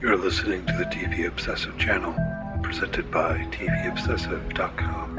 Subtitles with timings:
[0.00, 2.14] You're listening to the TV Obsessive channel,
[2.62, 5.18] presented by TVObsessive.com.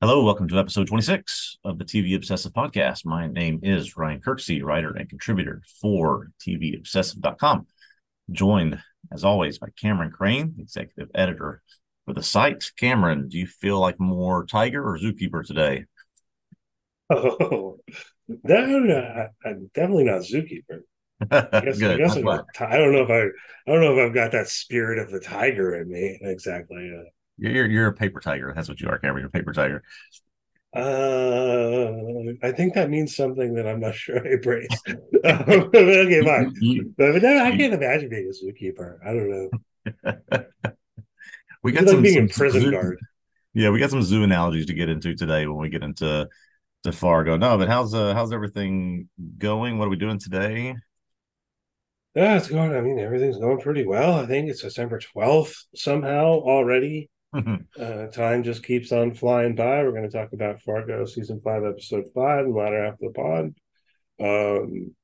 [0.00, 3.04] Hello, welcome to episode 26 of the TV Obsessive podcast.
[3.04, 7.66] My name is Ryan Kirksey, writer and contributor for TVObsessive.com.
[8.32, 8.82] Joined,
[9.12, 11.62] as always, by Cameron Crane, executive editor
[12.06, 12.72] for the site.
[12.78, 15.84] Cameron, do you feel like more tiger or zookeeper today?
[17.12, 17.78] Oh,
[18.44, 20.82] no, I'm definitely not zookeeper.
[21.30, 24.06] I guess, I, guess I'm not, I don't know if I, I don't know if
[24.06, 26.90] I've got that spirit of the tiger in me exactly.
[26.96, 28.52] Uh, you're you're a paper tiger.
[28.54, 29.22] That's what you are, Cameron.
[29.22, 29.82] You're a paper tiger.
[30.74, 31.90] Uh,
[32.46, 34.68] I think that means something that I'm not sure I embrace.
[35.24, 36.94] okay, fine.
[36.96, 38.98] but, no, I can't imagine being a zookeeper.
[39.04, 40.44] I don't know.
[41.62, 43.00] we got some, being some, a prison zoo, guard.
[43.52, 46.28] Yeah, we got some zoo analogies to get into today when we get into
[46.84, 47.36] to Fargo.
[47.36, 49.78] No, but how's uh how's everything going?
[49.78, 50.74] What are we doing today?
[52.14, 52.74] Yeah, it's going.
[52.74, 54.14] I mean, everything's going pretty well.
[54.14, 57.10] I think it's December twelfth somehow already.
[57.34, 59.84] uh, time just keeps on flying by.
[59.84, 63.10] We're going to talk about Fargo season five, episode five, and latter half of the
[63.10, 63.54] pod.
[64.20, 64.94] Um,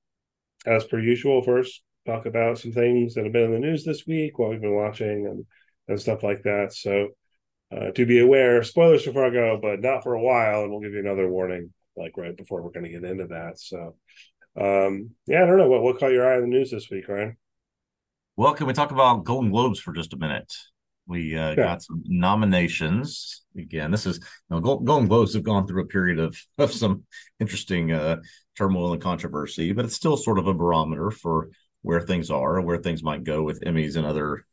[0.66, 4.06] as per usual, first talk about some things that have been in the news this
[4.06, 5.46] week, what we've been watching, and
[5.88, 6.72] and stuff like that.
[6.72, 7.10] So
[7.72, 10.92] uh, to be aware, spoilers for Fargo, but not for a while, and we'll give
[10.92, 13.58] you another warning like right before we're going to get into that.
[13.58, 13.96] So,
[14.58, 17.08] um, yeah, I don't know what what caught your eye in the news this week,
[17.08, 17.36] Ryan.
[18.36, 20.52] Well, can we talk about Golden Globes for just a minute?
[21.08, 21.54] We uh, yeah.
[21.54, 23.44] got some nominations.
[23.56, 27.04] Again, this is you know, Golden Globes have gone through a period of of some
[27.40, 28.16] interesting uh,
[28.56, 31.50] turmoil and controversy, but it's still sort of a barometer for
[31.82, 34.44] where things are, where things might go with Emmys and other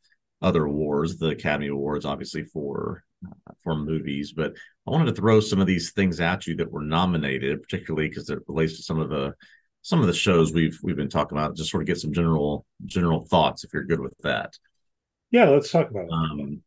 [0.44, 4.32] other awards, the Academy Awards, obviously for uh, for movies.
[4.32, 4.54] But
[4.86, 8.28] I wanted to throw some of these things at you that were nominated, particularly because
[8.28, 9.34] it relates to some of the
[9.82, 11.56] some of the shows we've we've been talking about.
[11.56, 14.58] Just sort of get some general general thoughts, if you're good with that.
[15.30, 16.12] Yeah, let's talk about it.
[16.12, 16.62] Um,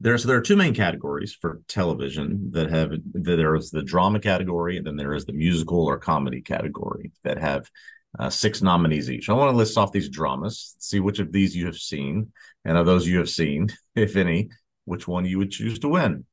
[0.00, 4.76] there's there are two main categories for television that have there is the drama category
[4.76, 7.70] and then there is the musical or comedy category that have
[8.18, 9.28] uh, six nominees each.
[9.28, 12.32] I want to list off these dramas, see which of these you have seen,
[12.64, 14.50] and of those you have seen, if any,
[14.84, 16.24] which one you would choose to win.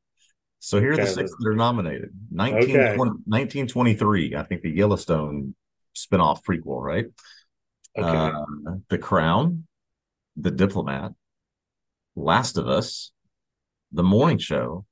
[0.59, 1.01] So here okay.
[1.01, 2.95] are the six that are nominated 19, okay.
[2.97, 5.55] 1923, I think the Yellowstone
[5.95, 7.05] spinoff prequel, right?
[7.97, 8.07] Okay.
[8.07, 8.45] Uh,
[8.89, 9.65] the Crown,
[10.37, 11.13] The Diplomat,
[12.15, 13.11] Last of Us,
[13.91, 14.85] The Morning Show,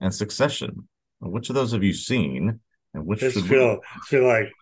[0.00, 0.88] and Succession.
[1.18, 2.60] Which of those have you seen?
[2.94, 3.80] And which I feel, we...
[4.06, 4.52] feel like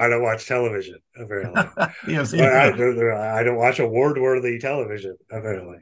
[0.00, 1.62] I don't watch television apparently.
[2.08, 5.78] yes, I, I, don't watch award-worthy television apparently.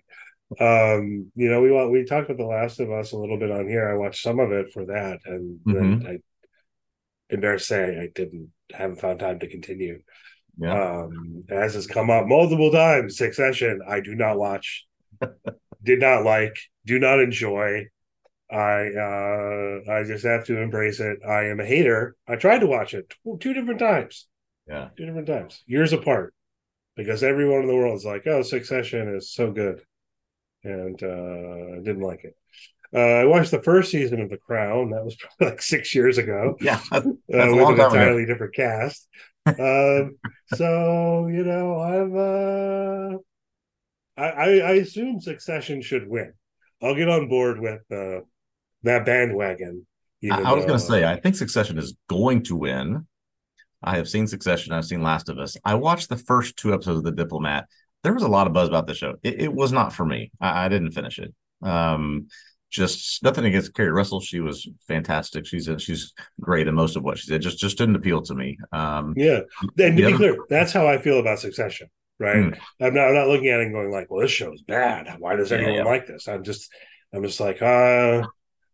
[0.58, 3.50] Um, you know, we want we talked about The Last of Us a little bit
[3.50, 3.88] on here.
[3.88, 6.06] I watched some of it for that, and mm-hmm.
[6.06, 6.18] I
[7.30, 10.02] embarrassed say I didn't haven't found time to continue.
[10.58, 11.02] Yeah.
[11.02, 14.84] Um, as has come up multiple times, Succession, I do not watch,
[15.82, 17.86] did not like, do not enjoy.
[18.50, 21.18] I uh I just have to embrace it.
[21.26, 22.16] I am a hater.
[22.26, 24.26] I tried to watch it two different times.
[24.66, 24.88] Yeah.
[24.96, 25.62] Two different times.
[25.66, 26.34] Years apart.
[26.96, 29.82] Because everyone in the world is like, oh, Succession is so good.
[30.64, 32.36] And uh I didn't like it.
[32.94, 34.90] Uh, I watched the first season of The Crown.
[34.90, 36.56] That was probably like six years ago.
[36.60, 38.32] Yeah, that's, that's uh, with an entirely ago.
[38.32, 39.08] different cast.
[39.46, 43.18] um, so you know, I've uh,
[44.16, 46.32] I, I assume Succession should win.
[46.82, 48.20] I'll get on board with uh,
[48.82, 49.86] that bandwagon.
[50.30, 53.06] I, I was going to say, I think Succession is going to win.
[53.82, 54.72] I have seen Succession.
[54.72, 55.56] I've seen Last of Us.
[55.64, 57.68] I watched the first two episodes of The Diplomat.
[58.02, 59.14] There was a lot of buzz about the show.
[59.22, 60.30] It, it was not for me.
[60.40, 61.34] I, I, didn't finish it.
[61.62, 62.28] Um,
[62.70, 64.20] just nothing against Keri Russell.
[64.20, 65.46] She was fantastic.
[65.46, 67.42] She's a, she's great in most of what she did.
[67.42, 68.58] Just just didn't appeal to me.
[68.72, 70.16] Um, yeah, and to be other...
[70.16, 71.88] clear, that's how I feel about Succession.
[72.20, 72.36] Right?
[72.36, 72.58] Mm.
[72.80, 75.08] I'm not I'm not looking at it and going like, well, this show is bad.
[75.18, 75.86] Why does anyone yeah, yeah.
[75.86, 76.28] like this?
[76.28, 76.70] I'm just
[77.12, 78.26] I'm just like, uh,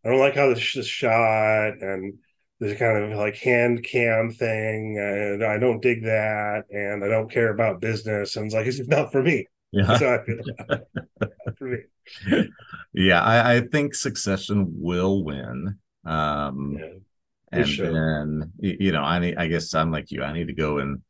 [0.05, 2.13] I don't like how this is shot and
[2.59, 7.31] there's kind of like hand cam thing and I don't dig that and I don't
[7.31, 9.47] care about business and it's like it's not for me.
[9.71, 9.97] Yeah.
[9.97, 10.77] So I
[11.57, 12.47] for me.
[12.93, 15.79] Yeah, I, I, think Succession will win.
[16.05, 16.87] Um yeah,
[17.51, 17.91] and sure.
[17.91, 21.01] then you know, I need I guess I'm like you, I need to go and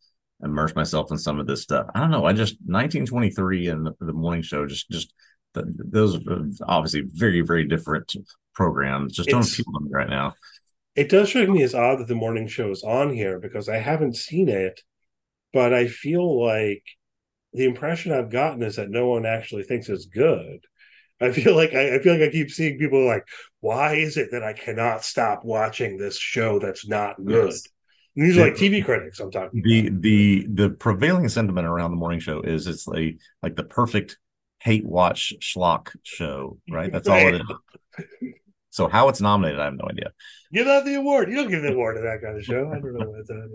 [0.42, 1.88] immerse myself in some of this stuff.
[1.94, 2.26] I don't know.
[2.26, 5.14] I just 1923 and the, the morning show just just
[5.56, 8.16] those are obviously very very different
[8.54, 9.14] programs.
[9.14, 10.34] Just don't to me right now.
[10.96, 13.78] It does strike me as odd that the morning show is on here because I
[13.78, 14.82] haven't seen it,
[15.54, 16.84] but I feel like
[17.54, 20.60] the impression I've gotten is that no one actually thinks it's good.
[21.22, 23.26] I feel like I, I, feel like I keep seeing people like,
[23.62, 27.52] why is it that I cannot stop watching this show that's not good?
[27.52, 27.64] Yes.
[28.18, 29.20] These are like TV critics.
[29.20, 29.62] I'm talking.
[29.62, 30.02] The about.
[30.02, 34.18] the the prevailing sentiment around the morning show is it's like like the perfect
[34.66, 36.92] hate watch schlock show, right?
[36.92, 38.34] That's all it is.
[38.72, 40.12] So how it's nominated, I have no idea.
[40.52, 41.30] Give out the award.
[41.30, 42.70] You don't give the award to that kind of show.
[42.74, 43.50] I don't know what it's on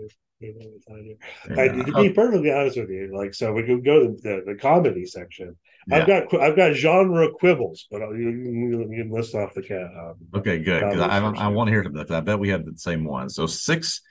[1.03, 1.59] here.
[1.59, 4.55] I, to be perfectly honest with you, like so, we could go to the, the
[4.55, 5.55] comedy section.
[5.87, 5.97] Yeah.
[5.97, 9.91] I've got I've got genre quibbles, but you, you, you can list off the cat.
[9.95, 10.81] Um, okay, good.
[10.81, 12.03] I, I want to hear them.
[12.09, 13.29] I bet we have the same one.
[13.29, 14.01] So six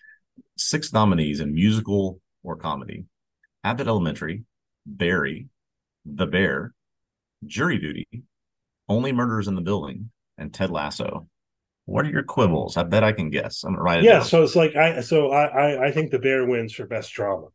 [0.56, 3.06] six nominees in musical or comedy:
[3.64, 4.44] Abbott Elementary,
[4.86, 5.48] Barry,
[6.06, 6.72] The Bear,
[7.46, 8.06] Jury Duty,
[8.88, 11.28] Only Murders in the Building, and Ted Lasso.
[11.86, 12.76] What are your quibbles?
[12.76, 13.64] I bet I can guess.
[13.64, 14.04] I'm gonna write it.
[14.04, 14.24] Yeah, down.
[14.24, 17.48] so it's like I so I, I I think The Bear wins for best drama.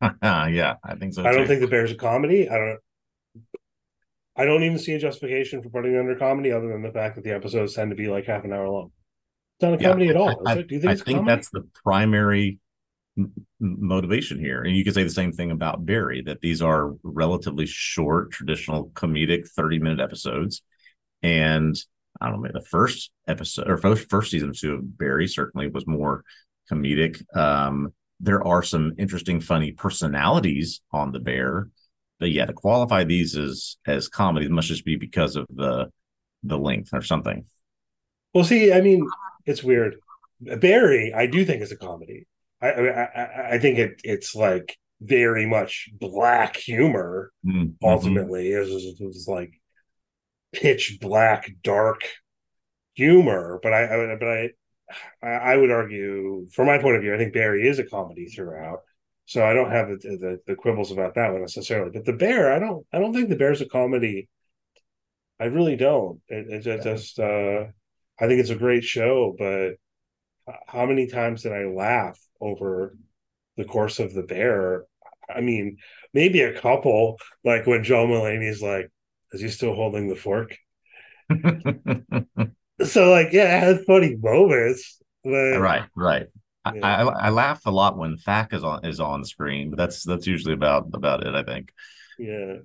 [0.22, 1.24] yeah, I think so.
[1.24, 2.48] I don't think The Bear's a comedy.
[2.48, 2.78] I don't.
[4.36, 7.16] I don't even see a justification for putting it under comedy other than the fact
[7.16, 8.90] that the episodes tend to be like half an hour long.
[9.56, 10.48] It's not a comedy yeah, at all.
[10.48, 12.58] I, Do you think I think that's the primary
[13.58, 14.62] motivation here.
[14.62, 18.90] And you could say the same thing about Barry that these are relatively short, traditional
[18.90, 20.62] comedic 30 minute episodes.
[21.22, 21.76] And
[22.20, 25.86] I don't know, the first episode or first, first season two of Barry certainly was
[25.86, 26.24] more
[26.70, 27.22] comedic.
[27.36, 31.68] Um, there are some interesting, funny personalities on the bear,
[32.18, 35.90] but yeah, to qualify these as as comedy must just be because of the
[36.42, 37.46] the length or something.
[38.34, 39.08] Well, see, I mean,
[39.46, 39.96] it's weird.
[40.40, 42.26] Barry, I do think is a comedy.
[42.60, 47.32] I I, I think it it's like very much black humor.
[47.46, 47.84] Mm-hmm.
[47.84, 49.52] Ultimately, it was, it was like
[50.52, 52.02] pitch black, dark
[52.94, 53.58] humor.
[53.62, 54.50] But I, I but I
[55.22, 58.80] I would argue, from my point of view, I think Barry is a comedy throughout.
[59.26, 61.92] So I don't have the, the, the quibbles about that one necessarily.
[61.92, 64.28] But the Bear, I don't I don't think the Bear's a comedy.
[65.38, 66.20] I really don't.
[66.28, 67.66] It, it just uh,
[68.18, 69.74] I think it's a great show, but
[70.66, 72.96] how many times did I laugh over
[73.56, 74.84] the course of the Bear?
[75.34, 75.78] I mean,
[76.12, 78.90] maybe a couple, like when Joe Mulaney's like,
[79.32, 80.56] "Is he still holding the fork?"
[82.84, 85.00] so, like, yeah, it has funny moments.
[85.22, 86.26] But, right, right.
[86.74, 86.80] Yeah.
[86.82, 90.04] I, I, I laugh a lot when Fak is on is on screen, but that's
[90.04, 91.34] that's usually about about it.
[91.34, 91.72] I think.
[92.18, 92.56] Yeah.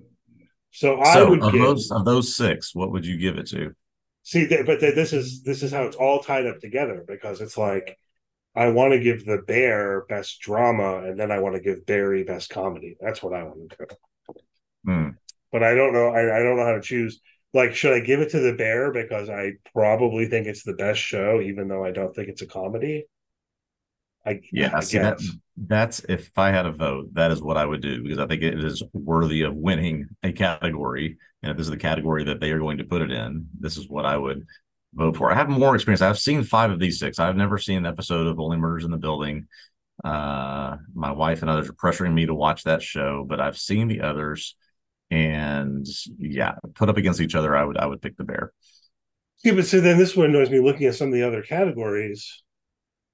[0.70, 3.46] So I so would of give, those of those six, what would you give it
[3.48, 3.74] to?
[4.26, 7.96] See, but this is this is how it's all tied up together because it's like
[8.56, 12.24] I want to give the Bear best drama, and then I want to give Barry
[12.24, 12.96] best comedy.
[13.00, 13.86] That's what I want to do.
[14.84, 15.08] Hmm.
[15.52, 16.08] But I don't know.
[16.08, 17.20] I, I don't know how to choose.
[17.54, 20.98] Like, should I give it to the Bear because I probably think it's the best
[20.98, 23.06] show, even though I don't think it's a comedy?
[24.26, 25.20] I yeah, I see that
[25.56, 28.42] that's if I had a vote, that is what I would do because I think
[28.42, 31.16] it is worthy of winning a category.
[31.42, 33.76] And if this is the category that they are going to put it in, this
[33.76, 34.46] is what I would
[34.94, 35.30] vote for.
[35.30, 36.02] I have more experience.
[36.02, 37.18] I've seen five of these six.
[37.18, 39.46] I've never seen an episode of Only Murders in the Building.
[40.04, 43.88] Uh, my wife and others are pressuring me to watch that show, but I've seen
[43.88, 44.56] the others,
[45.10, 45.86] and
[46.18, 48.52] yeah, put up against each other, I would I would pick the bear.
[49.42, 52.42] Yeah, but so then this one annoys me looking at some of the other categories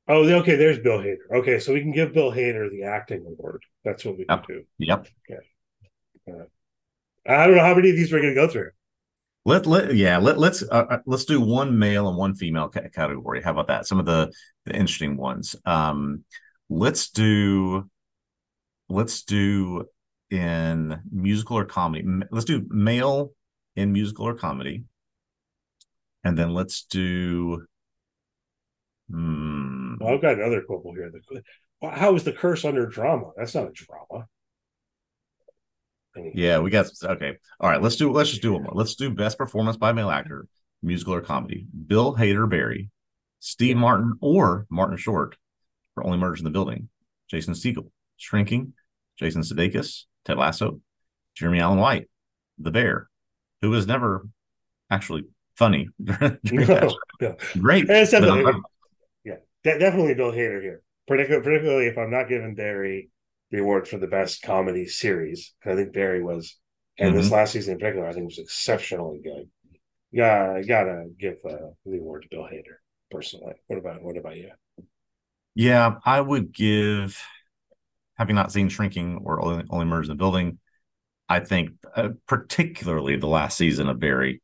[0.08, 0.56] Oh, okay.
[0.56, 1.38] There's Bill Hader.
[1.38, 3.62] Okay, so we can give Bill Hader the acting award.
[3.84, 4.44] That's what we yep.
[4.44, 4.64] can do.
[4.78, 5.06] Yep.
[5.30, 5.40] Okay.
[6.28, 6.44] Uh,
[7.26, 8.70] I don't know how many of these we're going to go through.
[9.44, 12.88] Let let yeah let let's uh, uh, let's do one male and one female ca-
[12.94, 13.42] category.
[13.42, 13.86] How about that?
[13.86, 14.32] Some of the
[14.66, 15.56] the interesting ones.
[15.64, 16.24] Um,
[16.70, 17.90] let's do
[18.88, 19.86] let's do
[20.30, 22.06] in musical or comedy.
[22.30, 23.32] Let's do male
[23.74, 24.84] in musical or comedy,
[26.22, 27.66] and then let's do
[29.12, 29.61] Hmm.
[30.02, 31.12] Well, I've got another quibble here.
[31.82, 33.30] How is the curse under drama?
[33.36, 34.26] That's not a drama.
[36.34, 37.38] Yeah, we got okay.
[37.60, 38.72] All right, let's do let's just do one more.
[38.74, 40.46] Let's do best performance by male actor,
[40.82, 41.66] musical or comedy.
[41.86, 42.90] Bill Hader Barry,
[43.40, 45.36] Steve Martin or Martin Short
[45.94, 46.88] for Only Murders in the Building,
[47.30, 48.74] Jason Segel, Shrinking,
[49.18, 50.80] Jason Sudeikis, Ted Lasso,
[51.34, 52.10] Jeremy Allen White,
[52.58, 53.08] The Bear,
[53.62, 54.26] who was never
[54.90, 55.24] actually
[55.56, 56.94] funny during no, that.
[57.20, 57.36] No.
[57.58, 57.88] Great.
[57.88, 58.52] And it's definitely,
[59.64, 63.10] de- definitely Bill Hader here, particularly particularly if I'm not giving Barry
[63.50, 65.54] the award for the best comedy series.
[65.64, 66.58] I think Barry was,
[66.98, 67.18] and mm-hmm.
[67.18, 69.48] this last season in particular, I think was exceptionally good.
[70.10, 72.78] Yeah, I gotta give uh, the award to Bill Hader
[73.10, 73.54] personally.
[73.66, 74.50] What about what about you?
[75.54, 77.20] Yeah, I would give,
[78.16, 80.58] having not seen Shrinking or Only, only Murders in the Building,
[81.28, 84.42] I think uh, particularly the last season of Barry,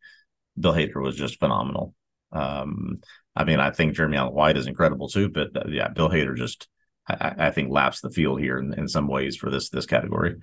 [0.59, 1.95] Bill Hader was just phenomenal.
[2.33, 3.01] Um,
[3.39, 6.37] I mean, I think Jeremy Allen White is incredible too, but uh, yeah, Bill Hader
[6.37, 6.67] just
[7.09, 10.35] I, I, think laps the field here in, in some ways for this this category.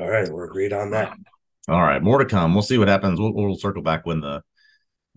[0.00, 1.16] All right, we're agreed on that.
[1.68, 2.52] All right, more to come.
[2.52, 3.20] We'll see what happens.
[3.20, 4.42] We'll, we'll circle back when the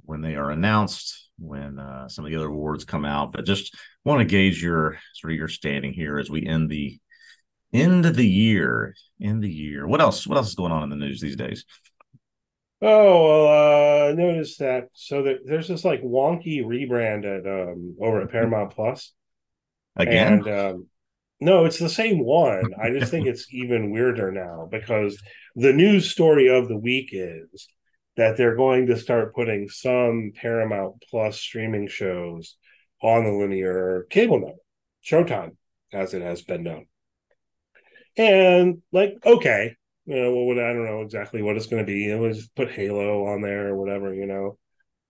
[0.05, 1.31] when they are announced.
[1.39, 3.31] when uh, some of the other awards come out.
[3.31, 6.99] But just want to gauge your sort of your standing here as we end the
[7.73, 8.93] end of the year.
[9.19, 9.87] End the year.
[9.87, 10.27] What else?
[10.27, 11.65] What else is going on in the news these days?
[12.85, 14.89] Oh well, uh, I noticed that.
[14.93, 19.13] So that there's this like wonky rebrand at um over at Paramount Plus.
[19.95, 20.87] Again, and um,
[21.39, 22.71] no, it's the same one.
[22.81, 25.21] I just think it's even weirder now because
[25.55, 27.69] the news story of the week is
[28.17, 32.57] that they're going to start putting some Paramount Plus streaming shows
[33.01, 34.57] on the linear cable network,
[35.05, 35.55] Showtime,
[35.93, 36.85] as it has been known.
[38.17, 39.75] And like, okay,
[40.05, 42.09] you know, what would I don't know exactly what it's going to be.
[42.09, 44.57] It was put Halo on there or whatever, you know,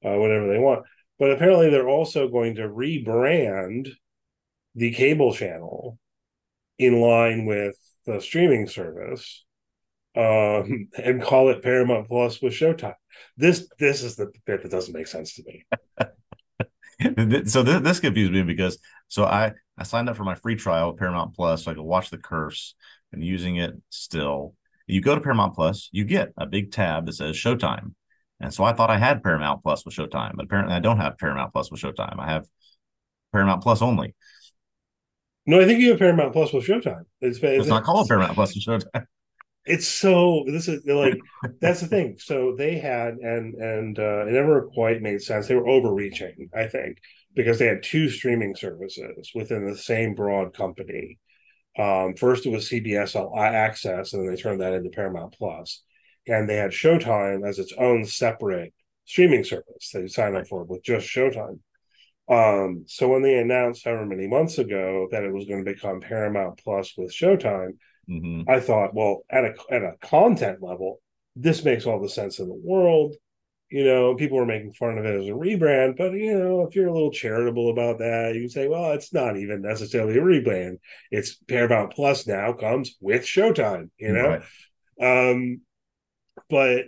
[0.05, 0.85] uh, whatever they want.
[1.19, 3.89] But apparently, they're also going to rebrand
[4.75, 5.97] the cable channel
[6.77, 9.45] in line with the streaming service
[10.15, 12.95] um, and call it Paramount Plus with Showtime.
[13.37, 15.65] This this is the bit that doesn't make sense to me.
[17.45, 20.93] so this, this confused me because so I I signed up for my free trial
[20.93, 22.75] Paramount Plus so I could watch The Curse
[23.11, 24.55] and using it still.
[24.87, 27.93] You go to Paramount Plus, you get a big tab that says Showtime.
[28.39, 31.17] And so I thought I had Paramount Plus with Showtime, but apparently I don't have
[31.17, 32.19] Paramount Plus with Showtime.
[32.19, 32.45] I have
[33.31, 34.15] Paramount Plus only.
[35.45, 37.03] No, I think you have Paramount Plus with Showtime.
[37.21, 39.05] It's, it's, it's not called Paramount Plus with Showtime
[39.65, 41.17] it's so this is like
[41.61, 45.55] that's the thing so they had and and uh, it never quite made sense they
[45.55, 46.97] were overreaching i think
[47.35, 51.17] because they had two streaming services within the same broad company
[51.77, 55.83] um, first it was cbs all access and then they turned that into paramount plus
[56.27, 58.73] and they had showtime as its own separate
[59.05, 61.59] streaming service that you sign up for with just showtime
[62.29, 65.99] um, so when they announced however many months ago that it was going to become
[65.99, 67.73] paramount plus with showtime
[68.09, 68.49] Mm-hmm.
[68.49, 70.99] I thought, well, at a at a content level,
[71.35, 73.15] this makes all the sense in the world.
[73.73, 76.75] You know, people were making fun of it as a rebrand, but you know, if
[76.75, 80.21] you're a little charitable about that, you can say, well, it's not even necessarily a
[80.21, 80.77] rebrand.
[81.09, 83.89] It's Paramount Plus now comes with Showtime.
[83.97, 84.39] You know,
[85.01, 85.31] right.
[85.31, 85.61] um,
[86.51, 86.83] but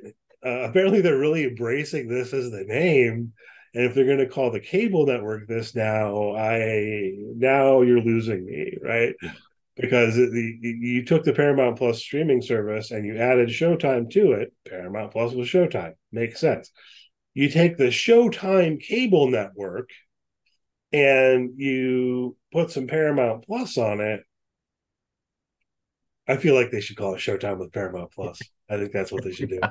[0.46, 3.34] uh, apparently they're really embracing this as the name.
[3.74, 8.46] And if they're going to call the cable network this now, I now you're losing
[8.46, 9.16] me, right?
[9.76, 14.54] Because the you took the Paramount Plus streaming service and you added Showtime to it.
[14.68, 15.94] Paramount Plus was Showtime.
[16.12, 16.72] Makes sense.
[17.34, 19.90] You take the Showtime cable network
[20.94, 24.22] and you put some Paramount Plus on it.
[26.28, 28.42] I feel like they should call it Showtime with Paramount Plus.
[28.70, 29.60] I think that's what they should do.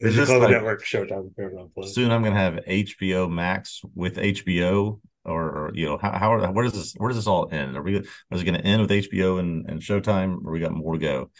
[0.00, 1.94] They should call like, the network Showtime with Paramount Plus.
[1.94, 6.52] Soon I'm going to have HBO Max with HBO or, or you know how, how
[6.52, 7.76] where does this where does this all end?
[7.76, 10.72] Are we is it going to end with HBO and, and Showtime, or we got
[10.72, 11.30] more to go?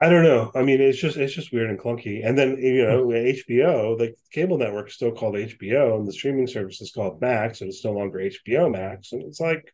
[0.00, 0.50] I don't know.
[0.54, 2.26] I mean, it's just it's just weird and clunky.
[2.26, 6.46] And then you know, HBO, the cable network is still called HBO, and the streaming
[6.46, 9.12] service is called Max, and it's no longer HBO Max.
[9.12, 9.72] And it's like,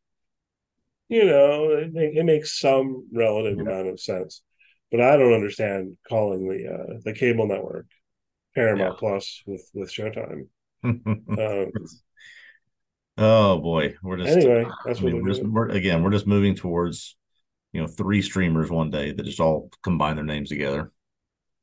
[1.08, 3.62] you know, it, it makes some relative yeah.
[3.62, 4.42] amount of sense,
[4.90, 7.86] but I don't understand calling the uh, the cable network
[8.54, 8.98] Paramount yeah.
[8.98, 10.48] Plus with with Showtime
[10.84, 11.02] um,
[13.18, 14.66] oh boy, we're just anyway.
[14.84, 16.02] That's I mean, what we're just, we're, again.
[16.02, 17.16] We're just moving towards
[17.72, 20.92] you know three streamers one day that just all combine their names together.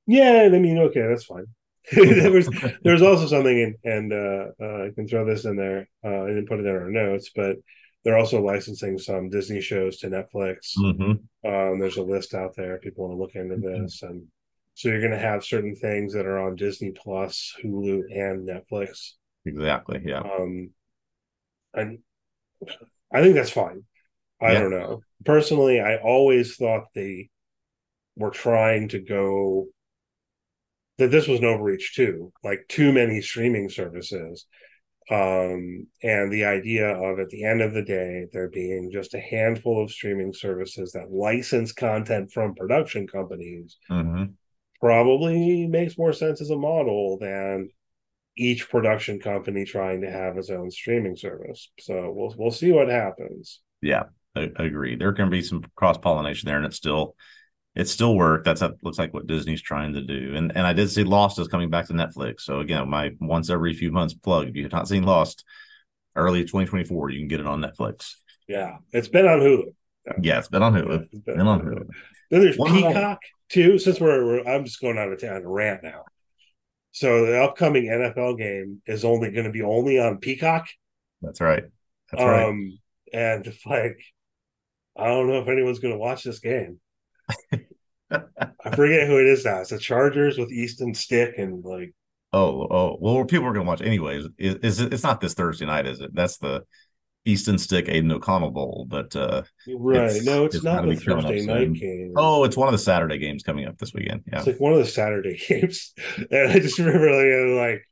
[0.07, 1.45] Yeah, I mean, okay, that's fine.
[1.91, 2.49] there was
[2.83, 5.87] there's also something, in, and uh, uh, I can throw this in there.
[6.03, 7.57] Uh, I didn't put it in our notes, but
[8.03, 10.71] they're also licensing some Disney shows to Netflix.
[10.77, 11.47] Mm-hmm.
[11.47, 12.77] Um, there's a list out there.
[12.77, 13.83] People want to look into mm-hmm.
[13.83, 14.25] this, and
[14.75, 19.11] so you're going to have certain things that are on Disney Plus, Hulu, and Netflix.
[19.45, 20.01] Exactly.
[20.05, 20.19] Yeah.
[20.19, 20.71] Um,
[21.73, 21.99] and
[23.11, 23.83] I think that's fine.
[24.41, 24.59] I yeah.
[24.59, 25.01] don't know.
[25.23, 27.29] Personally, I always thought they
[28.17, 29.67] were trying to go
[30.97, 34.45] that this was an overreach too, like too many streaming services.
[35.09, 39.19] Um, and the idea of at the end of the day, there being just a
[39.19, 44.25] handful of streaming services that license content from production companies mm-hmm
[44.79, 47.69] probably makes more sense as a model than
[48.37, 51.71] each production company trying to have its own streaming service.
[51.79, 53.61] So we'll we'll see what happens.
[53.81, 54.03] Yeah,
[54.35, 54.95] I, I agree.
[54.95, 57.15] There can be some cross pollination there, and it's still
[57.75, 58.45] it still worked.
[58.45, 60.33] That's a, looks like what Disney's trying to do.
[60.35, 62.41] And and I did see Lost is coming back to Netflix.
[62.41, 64.47] So again, my once every few months plug.
[64.47, 65.43] If you have not seen Lost,
[66.15, 68.15] early 2024, you can get it on Netflix.
[68.47, 69.73] Yeah, it's been on Hulu.
[70.21, 70.89] Yeah, it's been on Hulu.
[70.89, 71.73] Yeah, it's been, been on Hulu.
[71.73, 71.87] Hulu.
[72.31, 73.77] Then there's One Peacock too.
[73.79, 76.03] Since we're, we're, I'm just going out of town to rant now.
[76.91, 80.67] So the upcoming NFL game is only going to be only on Peacock.
[81.21, 81.63] That's right.
[82.11, 82.71] That's um, right.
[83.13, 83.99] And like,
[84.97, 86.79] I don't know if anyone's going to watch this game.
[88.09, 89.61] I forget who it is now.
[89.61, 91.93] It's the Chargers with Easton Stick and like.
[92.31, 94.27] Oh, oh, well, people are going to watch anyways.
[94.37, 96.11] Is, is it, it's not this Thursday night, is it?
[96.13, 96.63] That's the
[97.25, 100.11] Easton Stick Aidan O'Connell Bowl, but uh right.
[100.11, 102.13] It's, no, it's, it's not the Thursday night game.
[102.15, 104.23] Oh, it's one of the Saturday games coming up this weekend.
[104.27, 107.87] Yeah, it's like one of the Saturday games, and I just remember like, like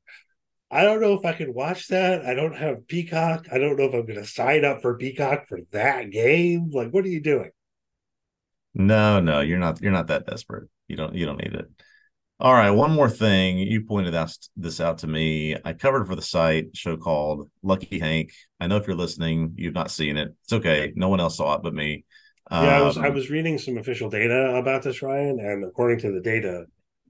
[0.74, 2.26] I don't know if I can watch that.
[2.26, 3.48] I don't have Peacock.
[3.52, 6.72] I don't know if I'm going to sign up for Peacock for that game.
[6.72, 7.52] Like, what are you doing?
[8.74, 9.82] No, no, you're not.
[9.82, 10.70] You're not that desperate.
[10.88, 11.14] You don't.
[11.14, 11.68] You don't need it.
[12.44, 13.58] All right, one more thing.
[13.58, 15.56] You pointed out this out to me.
[15.64, 18.34] I covered for the site show called Lucky Hank.
[18.60, 20.36] I know if you're listening, you've not seen it.
[20.44, 20.92] It's okay.
[20.94, 22.04] No one else saw it but me.
[22.52, 25.64] Yeah, um, I was I um, was reading some official data about this, Ryan, and
[25.64, 26.66] according to the data,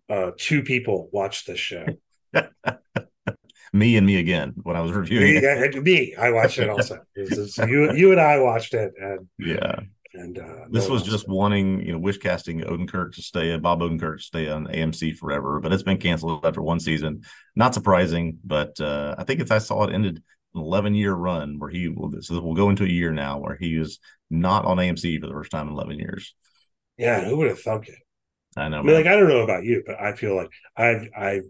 [0.07, 1.87] uh, two people watched this show.
[3.73, 5.81] me and me again when I was reviewing me, it.
[5.81, 6.99] Me, I watched it also.
[7.15, 9.79] It you, you and I watched it, and yeah,
[10.13, 13.81] and uh, this no was just wanting, you know, wish casting Odenkirk to stay, Bob
[13.81, 17.23] Odenkirk to stay on AMC forever, but it's been canceled after one season.
[17.55, 20.21] Not surprising, but uh, I think it's I saw it ended
[20.53, 22.13] an 11 year run where he will.
[22.21, 25.33] So we'll go into a year now where he is not on AMC for the
[25.33, 26.35] first time in 11 years.
[26.97, 27.97] Yeah, who would have thunk it?
[28.55, 28.79] I know.
[28.79, 31.41] I mean, like I don't know about you, but I feel like I've I,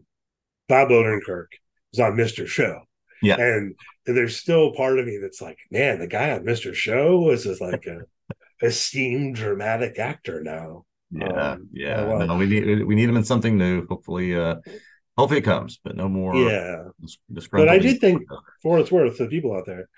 [0.69, 1.47] Bob Odenkirk
[1.91, 2.47] was on Mr.
[2.47, 2.81] Show.
[3.21, 6.73] Yeah, and there's still part of me that's like, man, the guy on Mr.
[6.73, 8.01] Show was just like a
[8.61, 10.85] esteemed dramatic actor now.
[11.11, 12.05] Yeah, um, yeah.
[12.05, 13.85] Well, no, we need we need him in something new.
[13.87, 14.55] Hopefully, uh
[15.17, 16.35] hopefully it comes, but no more.
[16.35, 16.83] Yeah.
[17.51, 18.23] But I did think,
[18.61, 19.89] for it's worth, the people out there,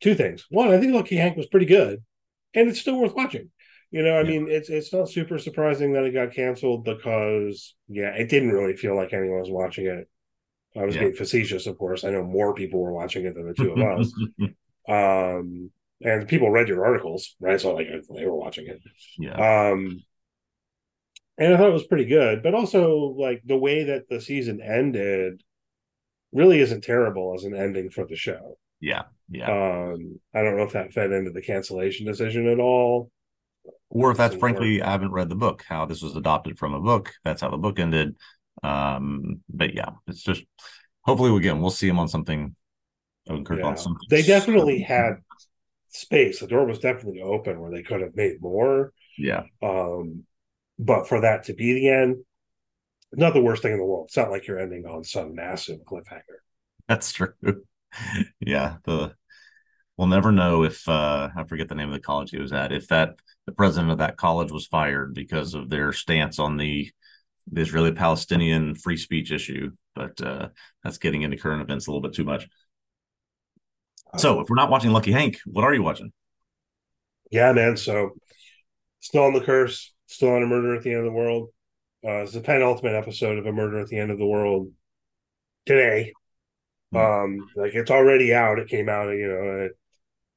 [0.00, 0.46] two things.
[0.50, 2.02] One, I think Lucky Hank was pretty good,
[2.54, 3.50] and it's still worth watching.
[3.90, 4.30] You know, I yeah.
[4.30, 8.76] mean, it's it's not super surprising that it got canceled because, yeah, it didn't really
[8.76, 10.08] feel like anyone was watching it.
[10.76, 11.02] I was yeah.
[11.02, 12.04] being facetious, of course.
[12.04, 14.12] I know more people were watching it than the two of us.
[14.88, 17.60] um, and people read your articles, right?
[17.60, 18.80] So like they were watching it.
[19.18, 19.70] Yeah.
[19.70, 20.02] Um,
[21.36, 24.60] and I thought it was pretty good, but also like the way that the season
[24.60, 25.42] ended
[26.32, 28.58] really isn't terrible as an ending for the show.
[28.80, 29.04] Yeah.
[29.30, 29.46] Yeah.
[29.46, 33.10] Um, I don't know if that fed into the cancellation decision at all.
[33.90, 36.80] Or if that's frankly, I haven't read the book, how this was adopted from a
[36.80, 37.12] book.
[37.24, 38.16] That's how the book ended.
[38.62, 40.44] Um, but yeah, it's just
[41.02, 42.54] hopefully we again we'll see him on something.
[43.26, 43.34] Yeah.
[43.34, 45.16] On something they definitely had
[45.90, 46.40] space.
[46.40, 48.92] The door was definitely open where they could have made more.
[49.16, 49.44] Yeah.
[49.62, 50.24] Um,
[50.78, 52.16] but for that to be the end,
[53.12, 54.06] not the worst thing in the world.
[54.08, 56.20] It's not like you're ending on some massive cliffhanger.
[56.88, 57.32] That's true.
[58.40, 58.76] yeah.
[58.84, 59.14] The
[59.96, 62.72] we'll never know if uh I forget the name of the college he was at,
[62.72, 66.90] if that the president of that college was fired because of their stance on the
[67.50, 69.70] the Israeli Palestinian free speech issue.
[69.94, 70.48] But uh
[70.84, 72.46] that's getting into current events a little bit too much.
[74.16, 76.12] So if we're not watching Lucky Hank, what are you watching?
[77.30, 77.76] Yeah, man.
[77.76, 78.12] So
[79.00, 81.50] still on the curse, still on a murder at the end of the world.
[82.04, 84.70] Uh, it's the penultimate episode of a murder at the end of the world
[85.66, 86.12] today.
[86.94, 87.40] Mm-hmm.
[87.40, 88.58] Um, like it's already out.
[88.58, 89.72] It came out, you know, at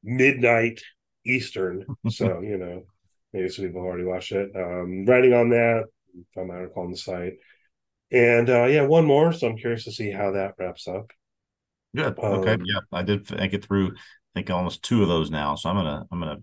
[0.03, 0.81] midnight
[1.25, 1.85] Eastern.
[2.09, 2.83] so, you know,
[3.31, 4.51] maybe some people already watched it.
[4.55, 5.85] Um, writing on that,
[6.35, 7.33] found my article on the site.
[8.11, 9.31] And uh, yeah, one more.
[9.31, 11.11] So I'm curious to see how that wraps up.
[11.95, 12.17] Good.
[12.17, 12.53] Okay.
[12.53, 13.89] Um, yeah, I did think it through.
[13.89, 13.99] I
[14.35, 15.55] think almost two of those now.
[15.55, 16.41] So I'm gonna I'm gonna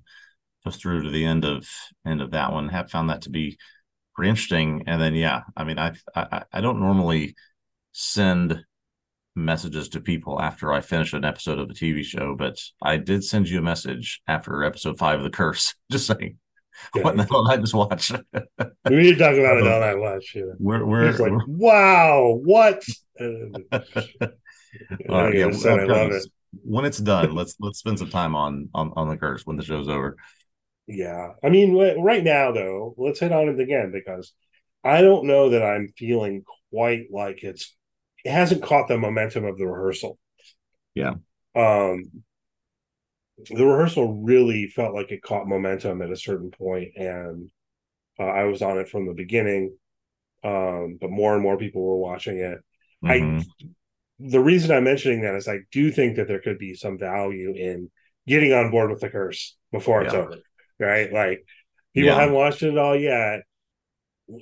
[0.65, 1.67] push through to the end of
[2.07, 2.69] end of that one.
[2.69, 3.59] Have found that to be
[4.15, 4.85] pretty interesting.
[4.87, 7.35] And then yeah, I mean I I, I don't normally
[7.93, 8.65] send
[9.35, 13.25] messages to people after I finish an episode of the TV show, but I did
[13.25, 16.39] send you a message after episode five of The Curse, just saying.
[16.95, 18.13] Yeah, what the hell did I just watch?
[18.13, 20.33] we need to talk about it all that much.
[20.37, 20.43] Yeah.
[20.61, 22.85] We're, we're, like, we're, wow, what?
[25.09, 26.27] All right, yeah, I love it.
[26.65, 29.65] When it's done, let's let's spend some time on on on the curse when the
[29.65, 30.17] show's over.
[30.87, 34.33] Yeah, I mean, right now though, let's hit on it again because
[34.83, 37.77] I don't know that I'm feeling quite like it's
[38.25, 40.19] it hasn't caught the momentum of the rehearsal.
[40.95, 41.15] Yeah.
[41.55, 42.05] Um
[43.51, 47.51] the rehearsal really felt like it caught momentum at a certain point and
[48.19, 49.77] uh, I was on it from the beginning.
[50.43, 52.59] Um, but more and more people were watching it.
[53.05, 53.39] Mm-hmm.
[53.39, 53.67] I
[54.19, 57.53] the reason I'm mentioning that is I do think that there could be some value
[57.55, 57.91] in
[58.27, 60.21] getting on board with the curse before it's yeah.
[60.21, 60.37] over,
[60.79, 61.13] right?
[61.13, 61.45] Like
[61.95, 62.19] people yeah.
[62.21, 63.43] haven't watched it all yet.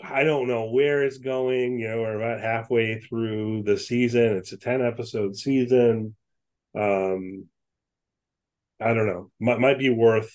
[0.02, 1.78] I don't know where it's going.
[1.78, 4.36] You know, we're about halfway through the season.
[4.36, 6.16] It's a 10 episode season.
[6.76, 7.46] Um,
[8.80, 9.30] I don't know.
[9.40, 10.32] Might, might be worth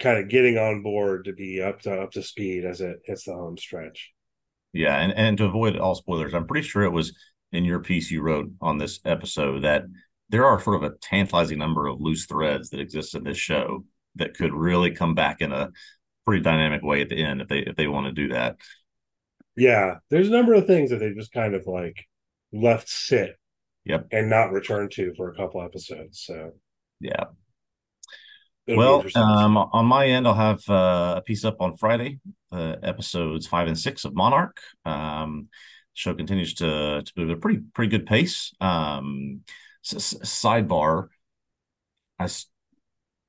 [0.00, 3.24] kind of getting on board to be up to up to speed as it hits
[3.24, 4.12] the home stretch.
[4.72, 7.14] Yeah, and, and to avoid all spoilers, I'm pretty sure it was
[7.54, 9.84] in your piece you wrote on this episode that
[10.28, 13.84] there are sort of a tantalizing number of loose threads that exist in this show
[14.16, 15.70] that could really come back in a
[16.24, 18.56] pretty dynamic way at the end if they if they want to do that.
[19.56, 22.06] Yeah, there's a number of things that they just kind of like
[22.52, 23.36] left sit.
[23.84, 24.08] Yep.
[24.12, 26.22] And not returned to for a couple episodes.
[26.24, 26.52] So
[27.00, 27.24] yeah.
[28.66, 32.18] It'll well, um, on my end, I'll have uh, a piece up on Friday,
[32.50, 34.58] uh, episodes five and six of Monarch.
[34.86, 35.48] Um,
[35.94, 38.52] show continues to to move at a pretty pretty good pace.
[38.60, 39.42] Um,
[39.84, 41.08] s- sidebar,
[42.18, 42.28] I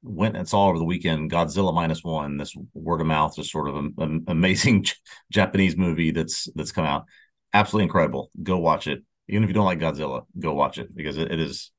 [0.03, 2.37] went and saw over the weekend Godzilla minus one.
[2.37, 4.85] This word of mouth, just sort of an amazing
[5.31, 7.05] Japanese movie that's that's come out.
[7.53, 8.31] Absolutely incredible.
[8.43, 9.03] Go watch it.
[9.27, 11.71] Even if you don't like Godzilla, go watch it because it, it is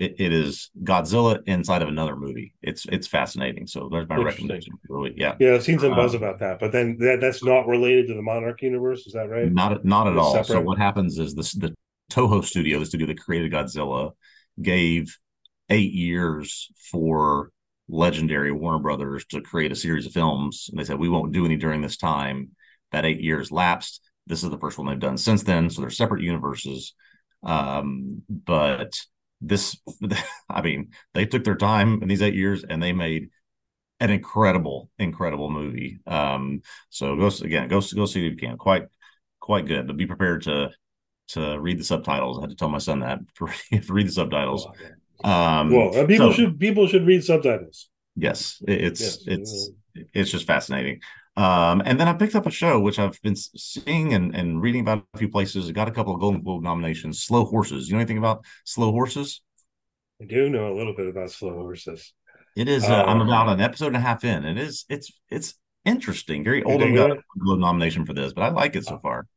[0.00, 2.54] it, it is Godzilla inside of another movie.
[2.62, 3.66] It's it's fascinating.
[3.66, 4.74] So there's my recommendation.
[4.88, 5.54] Really, yeah, yeah.
[5.54, 8.22] I've seen some buzz um, about that, but then that, that's not related to the
[8.22, 9.06] Monarch universe.
[9.06, 9.50] Is that right?
[9.52, 10.32] Not not at it's all.
[10.32, 10.46] Separate?
[10.46, 11.74] So what happens is this the
[12.10, 14.12] Toho studio, the studio that created Godzilla,
[14.60, 15.18] gave
[15.68, 17.50] eight years for
[17.88, 20.68] legendary Warner Brothers to create a series of films.
[20.70, 22.50] And they said, we won't do any during this time.
[22.92, 24.00] That eight years lapsed.
[24.26, 25.70] This is the first one they've done since then.
[25.70, 26.94] So they're separate universes.
[27.42, 28.98] Um, but
[29.40, 29.76] this,
[30.50, 33.30] I mean, they took their time in these eight years and they made
[34.00, 35.98] an incredible, incredible movie.
[36.06, 38.56] Um, so go again, go go see it if you can.
[38.56, 38.84] Quite,
[39.40, 39.86] quite good.
[39.86, 40.70] But be prepared to
[41.28, 42.38] to read the subtitles.
[42.38, 43.46] I had to tell my son that to
[43.92, 44.66] read the subtitles.
[45.24, 47.88] Oh, um, well, people so, should people should read subtitles.
[48.16, 49.18] Yes, it's yes.
[49.26, 49.70] it's
[50.14, 51.00] it's just fascinating.
[51.38, 54.80] Um, and then I picked up a show which I've been seeing and, and reading
[54.80, 55.68] about a few places.
[55.68, 57.22] It got a couple of Golden Globe nominations.
[57.22, 57.88] Slow Horses.
[57.88, 59.40] You know anything about Slow Horses?
[60.20, 62.12] I do know a little bit about Slow Horses.
[62.56, 62.82] It is.
[62.82, 64.44] Uh, I'm um, about an episode and a half in.
[64.44, 64.84] It is.
[64.88, 66.42] It's it's interesting.
[66.42, 69.28] Gary Oldman got a Globe nomination for this, but I like it so far.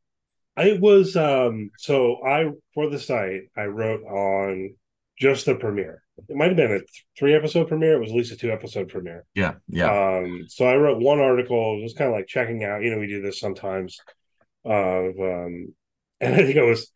[0.56, 4.74] It was um so I for the site I wrote on
[5.20, 6.02] just the premiere.
[6.28, 6.80] It might have been a
[7.18, 7.94] three episode premiere.
[7.94, 9.24] It was at least a two episode premiere.
[9.34, 10.18] Yeah, yeah.
[10.18, 12.82] Um, so I wrote one article, It was kind of like checking out.
[12.82, 13.98] You know, we do this sometimes.
[14.64, 15.74] Of um,
[16.20, 16.90] and I think I was,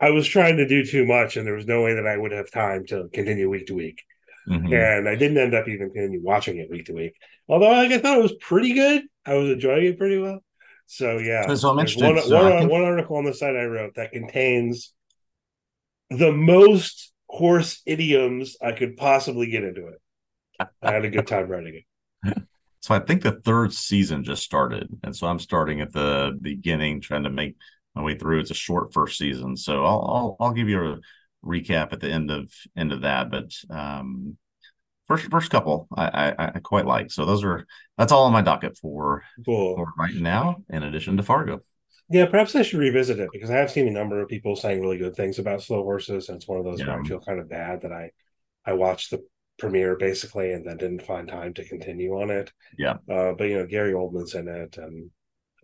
[0.00, 2.32] I was trying to do too much, and there was no way that I would
[2.32, 4.02] have time to continue week to week.
[4.48, 4.72] Mm-hmm.
[4.72, 7.14] And I didn't end up even continuing watching it week to week.
[7.48, 9.04] Although like, I thought it was pretty good.
[9.24, 10.42] I was enjoying it pretty well.
[10.86, 11.52] So yeah.
[11.54, 12.02] So I'm interested.
[12.02, 12.70] One, so one, think...
[12.70, 14.92] one article on the site I wrote that contains
[16.10, 20.68] the most horse idioms I could possibly get into it.
[20.82, 21.82] I had a good time writing
[22.24, 22.36] it.
[22.80, 27.00] So I think the third season just started, and so I'm starting at the beginning,
[27.00, 27.54] trying to make
[27.94, 28.40] my way through.
[28.40, 30.98] It's a short first season, so I'll I'll, I'll give you a
[31.44, 33.30] recap at the end of end of that.
[33.30, 34.36] But um,
[35.06, 37.12] first first couple I, I, I quite like.
[37.12, 37.64] So those are
[37.96, 39.76] that's all on my docket for, cool.
[39.76, 40.64] for right now.
[40.68, 41.60] In addition to Fargo.
[42.12, 44.80] Yeah, perhaps I should revisit it because I have seen a number of people saying
[44.80, 46.88] really good things about Slow Horses, and it's one of those yeah.
[46.88, 48.10] where I feel kind of bad that I
[48.64, 49.24] I watched the
[49.58, 52.52] premiere basically and then didn't find time to continue on it.
[52.78, 55.10] Yeah, uh, but you know Gary Oldman's in it, and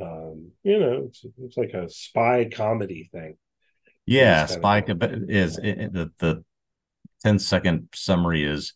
[0.00, 3.36] um, you know it's it's like a spy comedy thing.
[4.06, 6.44] Yeah, spy of, is it, the the
[7.24, 8.72] 10 second summary is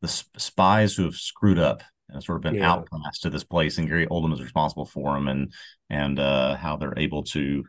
[0.00, 2.70] the spies who have screwed up and sort of been yeah.
[2.70, 5.52] outcast to this place, and Gary Oldman is responsible for them, and
[5.88, 7.64] and uh, how they're able to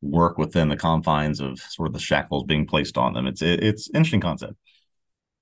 [0.00, 3.26] work within the confines of sort of the shackles being placed on them.
[3.26, 4.54] It's it, it's interesting concept.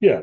[0.01, 0.23] Yeah,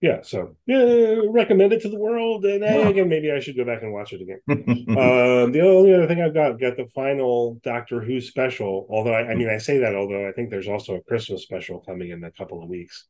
[0.00, 0.22] yeah.
[0.22, 2.88] So yeah, recommend it to the world, and yeah.
[2.88, 4.40] again, maybe I should go back and watch it again.
[4.48, 8.86] um, the only other thing I've got got the final Doctor Who special.
[8.90, 11.80] Although I, I mean, I say that, although I think there's also a Christmas special
[11.80, 13.06] coming in a couple of weeks.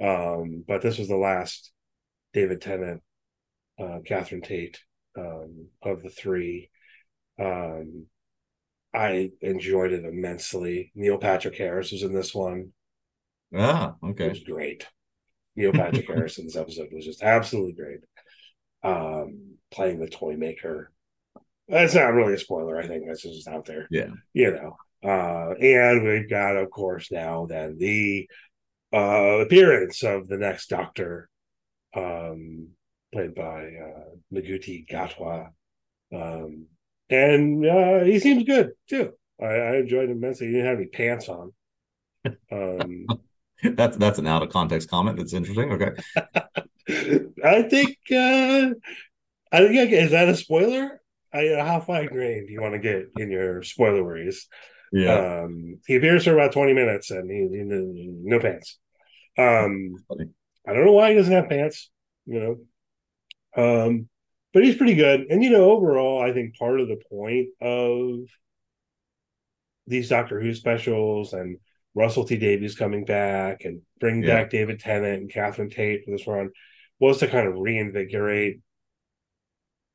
[0.00, 1.72] Um, but this was the last
[2.32, 3.00] David Tennant
[3.78, 4.80] uh, Catherine Tate
[5.18, 6.70] um, of the three.
[7.38, 8.06] Um,
[8.94, 10.92] I enjoyed it immensely.
[10.94, 12.72] Neil Patrick Harris was in this one.
[13.54, 14.26] Ah, okay.
[14.26, 14.86] It was great.
[15.56, 18.00] Neil Patrick Harris in this episode was just absolutely great.
[18.82, 20.92] Um, playing the toy maker.
[21.68, 22.78] That's not really a spoiler.
[22.78, 23.88] I think that's just out there.
[23.90, 24.10] Yeah.
[24.32, 24.76] You know.
[25.02, 28.28] Uh, and we've got, of course, now then the
[28.92, 31.28] uh, appearance of the next Doctor,
[31.94, 32.68] um,
[33.14, 34.40] played by uh,
[34.90, 35.48] Gatwa.
[36.12, 36.66] Um,
[37.08, 39.12] and uh, he seems good too.
[39.40, 40.48] I, I enjoyed him immensely.
[40.48, 41.52] He didn't have any pants on.
[42.50, 43.06] Um,
[43.76, 45.18] that's that's an out of context comment.
[45.18, 45.72] That's interesting.
[45.72, 45.92] Okay.
[47.44, 48.74] I think uh,
[49.52, 51.00] I think is that a spoiler?
[51.32, 54.46] I, uh, how fine grained do you want to get in your spoiler worries?
[54.92, 55.42] Yeah.
[55.42, 58.78] Um, he appears for about twenty minutes and he, he no pants.
[59.36, 59.94] Um,
[60.66, 61.90] I don't know why he doesn't have pants.
[62.26, 62.56] You know,
[63.56, 64.08] um,
[64.52, 65.26] but he's pretty good.
[65.30, 68.26] And you know, overall, I think part of the point of
[69.86, 71.58] these Doctor Who specials and
[71.94, 74.42] Russell T Davies coming back and bring yeah.
[74.42, 76.50] back David Tennant and Catherine Tate for this run
[76.98, 78.60] was to kind of reinvigorate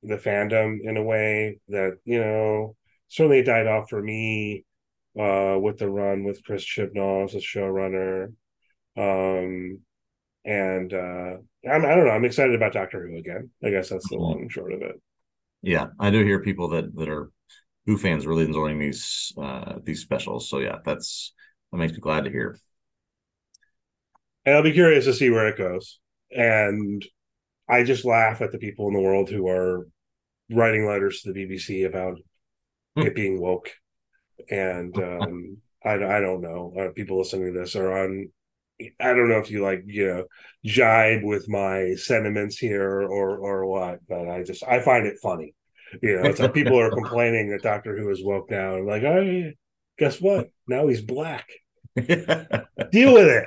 [0.03, 2.75] the fandom in a way that you know
[3.07, 4.65] certainly died off for me
[5.19, 8.33] uh, with the run with Chris Chibnall as a showrunner.
[8.95, 9.79] Um,
[10.45, 11.37] and uh,
[11.69, 12.11] I'm, I don't know.
[12.11, 13.49] I'm excited about Doctor Who again.
[13.63, 15.01] I guess that's the long and short of it.
[15.61, 17.31] Yeah, I do hear people that that are
[17.85, 20.49] Who fans really enjoying these uh, these specials.
[20.49, 21.33] So yeah, that's
[21.71, 22.57] that makes me glad to hear.
[24.45, 25.99] And I'll be curious to see where it goes.
[26.31, 27.05] And
[27.67, 29.87] I just laugh at the people in the world who are
[30.49, 32.17] writing letters to the BBC about
[32.95, 33.03] hmm.
[33.03, 33.69] it being woke.
[34.49, 36.73] And um, I, I don't know.
[36.79, 38.31] Uh, people listening to this are on
[38.99, 40.25] I don't know if you like, you know,
[40.63, 45.53] jibe with my sentiments here or or what, but I just I find it funny.
[46.01, 48.75] You know, it's like people are complaining that Doctor Who is woke now.
[48.75, 49.51] I'm like, oh,
[49.97, 50.49] guess what?
[50.67, 51.47] Now he's black.
[51.95, 53.45] Deal with it.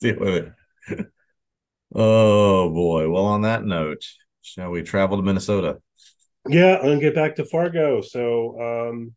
[0.00, 0.52] Deal with
[0.88, 1.06] it.
[1.94, 3.08] Oh boy.
[3.08, 4.04] Well, on that note,
[4.42, 5.78] shall we travel to Minnesota?
[6.48, 8.00] Yeah, and get back to Fargo.
[8.02, 9.14] So, um,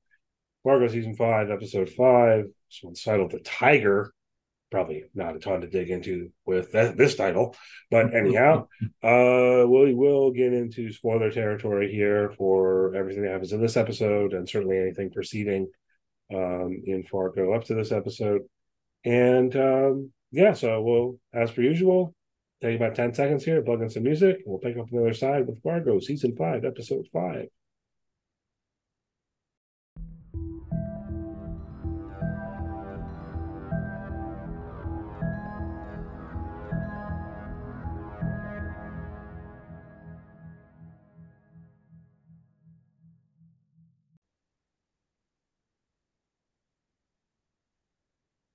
[0.64, 2.46] Fargo season five, episode five.
[2.46, 4.14] This one's titled "The Tiger."
[4.72, 7.56] Probably not a ton to dig into with that, this title,
[7.90, 8.68] but anyhow,
[9.04, 14.34] uh, we will get into spoiler territory here for everything that happens in this episode,
[14.34, 15.68] and certainly anything preceding
[16.34, 18.42] um, in Fargo up to this episode.
[19.06, 22.14] And um, yeah, so we'll, as per usual,
[22.62, 25.02] take about ten seconds here, plug in some music, and we'll pick up on the
[25.02, 27.48] other side with Fargo season five, episode five.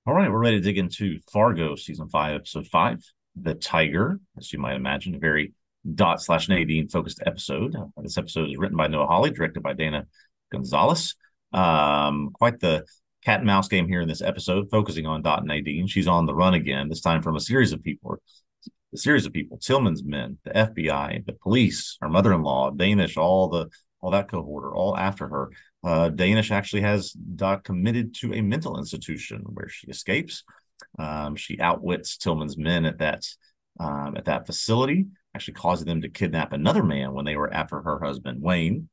[0.05, 3.01] All right, we're ready to dig into Fargo season five, episode five,
[3.37, 5.53] The Tiger, as you might imagine, a very
[5.95, 7.73] dot slash Nadine focused episode.
[8.01, 10.05] This episode is written by Noah Hawley, directed by Dana
[10.51, 11.15] Gonzalez.
[11.53, 12.83] Um, quite the
[13.23, 15.87] cat and mouse game here in this episode, focusing on Dot Nadine.
[15.87, 18.17] She's on the run again, this time from a series of people.
[18.93, 23.69] A series of people, Tillman's men, the FBI, the police, her mother-in-law, Danish, all the
[24.01, 25.51] all that cohort are all after her.
[25.83, 30.43] Uh, Danish actually has Dot committed to a mental institution where she escapes.
[30.97, 33.25] Um, she outwits Tillman's men at that
[33.79, 37.81] um, at that facility, actually causing them to kidnap another man when they were after
[37.81, 38.89] her husband Wayne.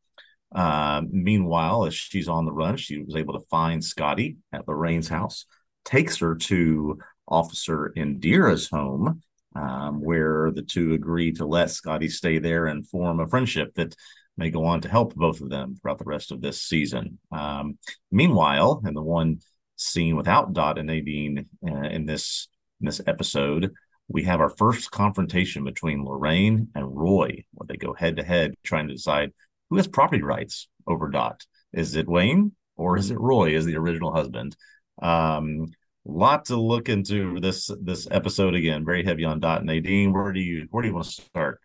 [0.55, 5.09] Uh, meanwhile, as she's on the run, she was able to find Scotty at Lorraine's
[5.09, 5.47] house,
[5.85, 6.99] takes her to
[7.29, 9.23] Officer Indira's home,
[9.55, 13.95] um, where the two agree to let Scotty stay there and form a friendship that
[14.41, 17.19] may go on to help both of them throughout the rest of this season.
[17.31, 17.79] Um,
[18.11, 19.41] meanwhile, in the one
[19.77, 22.49] scene without Dot and Nadine uh, in this
[22.81, 23.73] in this episode,
[24.09, 28.55] we have our first confrontation between Lorraine and Roy, where they go head to head
[28.65, 29.33] trying to decide
[29.69, 31.45] who has property rights over Dot.
[31.75, 34.57] Is it Wayne or is it Roy as the original husband?
[35.03, 35.67] Um,
[36.07, 38.87] lot to look into this this episode again.
[38.87, 40.15] Very heavy on Dot and Nadine.
[40.15, 41.61] Where do you where do you want to start?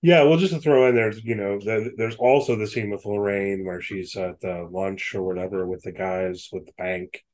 [0.00, 3.04] Yeah, well, just to throw in there, you know, the, there's also the scene with
[3.04, 7.24] Lorraine where she's at the lunch or whatever with the guys with the bank,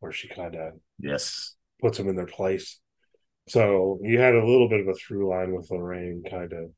[0.00, 2.78] where she kind of yes puts them in their place.
[3.48, 6.70] So you had a little bit of a through line with Lorraine, kind of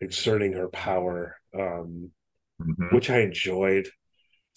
[0.00, 2.10] exerting her power, um,
[2.60, 2.94] mm-hmm.
[2.94, 3.88] which I enjoyed.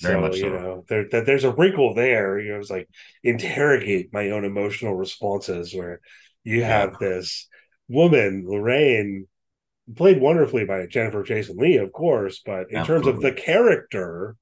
[0.01, 2.39] Very so, you know, there that there's a wrinkle there.
[2.39, 2.89] You know, it's like
[3.23, 6.01] interrogate my own emotional responses where
[6.43, 6.67] you yeah.
[6.67, 7.47] have this
[7.87, 9.27] woman, Lorraine,
[9.95, 13.11] played wonderfully by Jennifer Jason Lee, of course, but in Absolutely.
[13.11, 14.35] terms of the character,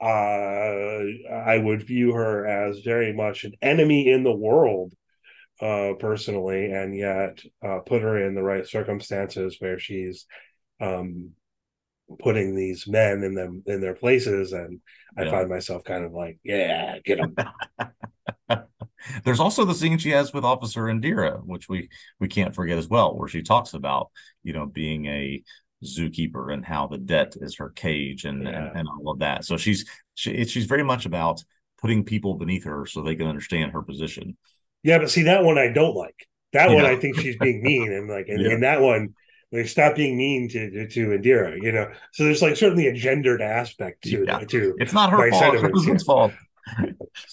[0.00, 4.94] uh, I would view her as very much an enemy in the world,
[5.60, 10.26] uh, personally, and yet uh, put her in the right circumstances where she's
[10.80, 11.32] um,
[12.18, 14.80] putting these men in them in their places, and
[15.16, 17.34] I find myself kind of like, yeah, get them.
[19.24, 22.88] There's also the scene she has with Officer Indira, which we we can't forget as
[22.88, 24.10] well, where she talks about
[24.42, 25.42] you know being a
[25.84, 28.68] zookeeper and how the debt is her cage and yeah.
[28.68, 29.44] and, and, all of that.
[29.44, 31.42] So she's she, she's very much about
[31.80, 34.36] putting people beneath her so they can understand her position.
[34.82, 36.26] Yeah, but see that one I don't like.
[36.52, 36.76] That yeah.
[36.76, 38.52] one I think she's being mean and like and, yeah.
[38.52, 39.14] and that one
[39.52, 41.90] like stop being mean to, to, to Indira, you know.
[42.12, 44.38] So there's like certainly a gendered aspect to yeah.
[44.40, 45.54] to it's not her fault.
[45.54, 46.32] It's her fault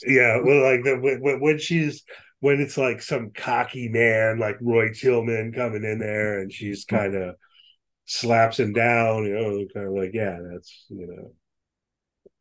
[0.06, 2.04] yeah, well, like the, when, when she's
[2.40, 6.96] when it's like some cocky man like Roy Tillman coming in there, and she's hmm.
[6.96, 7.36] kind of
[8.06, 11.32] slaps him down, you know, kind of like, yeah, that's you know.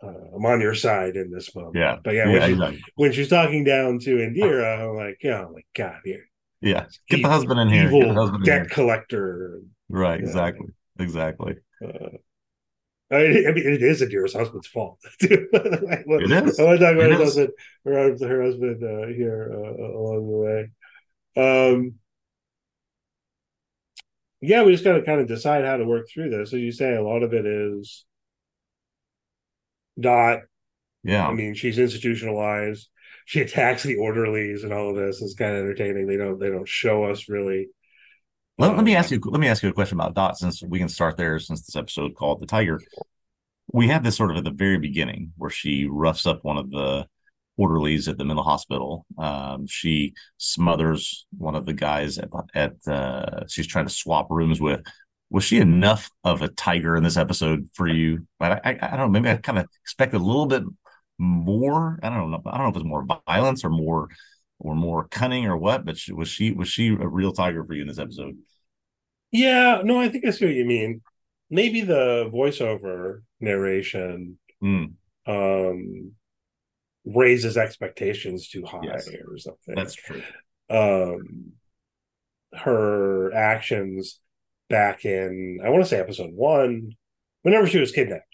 [0.02, 1.74] Uh, I'm on your side in this moment.
[1.74, 2.82] Yeah, but yeah, when, yeah, she's, exactly.
[2.96, 6.28] when she's talking down to Indira, I'm like, yeah, oh my god, here.
[6.60, 7.86] Yeah, get the husband in here.
[7.86, 9.60] Evil husband debt collector.
[9.88, 10.68] Right, exactly,
[10.98, 11.54] exactly.
[11.82, 12.18] Uh,
[13.10, 14.98] I mean, it is a dearest husband's fault.
[15.20, 16.58] Too, it is.
[16.58, 17.50] I want to talk about her husband,
[17.84, 20.36] her, her husband uh, here uh, along the
[21.36, 21.70] way.
[21.72, 21.94] Um,
[24.40, 26.52] yeah, we just got to kind of decide how to work through this.
[26.52, 28.04] As you say, a lot of it is
[29.98, 30.40] Dot.
[31.04, 32.88] Yeah, I mean, she's institutionalized.
[33.24, 36.06] She attacks the orderlies, and all of this is kind of entertaining.
[36.06, 37.68] They don't they don't show us really
[38.58, 39.20] let, let, me ask you.
[39.24, 41.38] Let me ask you a question about Dot, since we can start there.
[41.38, 42.80] Since this episode called "The Tiger,"
[43.72, 46.70] we have this sort of at the very beginning where she roughs up one of
[46.70, 47.06] the
[47.56, 49.06] orderlies at the mental hospital.
[49.18, 52.74] Um, she smothers one of the guys at at.
[52.86, 54.80] Uh, she's trying to swap rooms with.
[55.28, 58.26] Was she enough of a tiger in this episode for you?
[58.38, 59.20] But I, I, I don't know.
[59.20, 60.62] Maybe I kind of expected a little bit
[61.18, 61.98] more.
[62.02, 62.42] I don't know.
[62.46, 64.08] I don't know if it's more violence or more
[64.58, 67.74] or more cunning or what, but she, was she was she a real tiger for
[67.74, 68.36] you in this episode?
[69.30, 71.02] Yeah, no, I think I see what you mean.
[71.50, 74.92] Maybe the voiceover narration mm.
[75.26, 76.12] um
[77.04, 79.08] raises expectations too high yes.
[79.08, 79.74] or something.
[79.74, 80.22] That's true.
[80.70, 81.52] Um
[82.54, 84.20] her actions
[84.70, 86.92] back in I want to say episode one,
[87.42, 88.24] whenever she was kidnapped.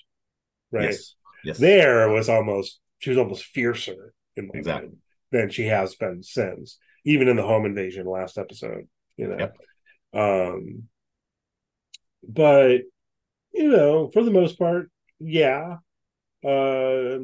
[0.71, 0.85] Right.
[0.85, 1.15] Yes.
[1.45, 1.59] yes.
[1.59, 4.89] There was almost she was almost fiercer in my exactly.
[4.89, 5.02] Mind
[5.33, 9.37] than she has been since, even in the home invasion last episode, you know.
[9.39, 9.57] Yep.
[10.15, 10.85] Um,
[12.27, 12.83] but
[13.53, 15.77] you know, for the most part, yeah.
[16.45, 17.19] Uh,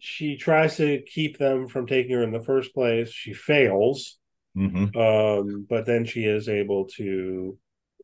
[0.00, 3.10] she tries to keep them from taking her in the first place.
[3.10, 4.18] She fails,
[4.56, 4.96] mm-hmm.
[4.96, 7.58] um, but then she is able to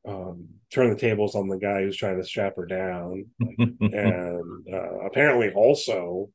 [0.07, 3.27] um, turn the tables on the guy who's trying to strap her down,
[3.59, 6.31] and uh, apparently also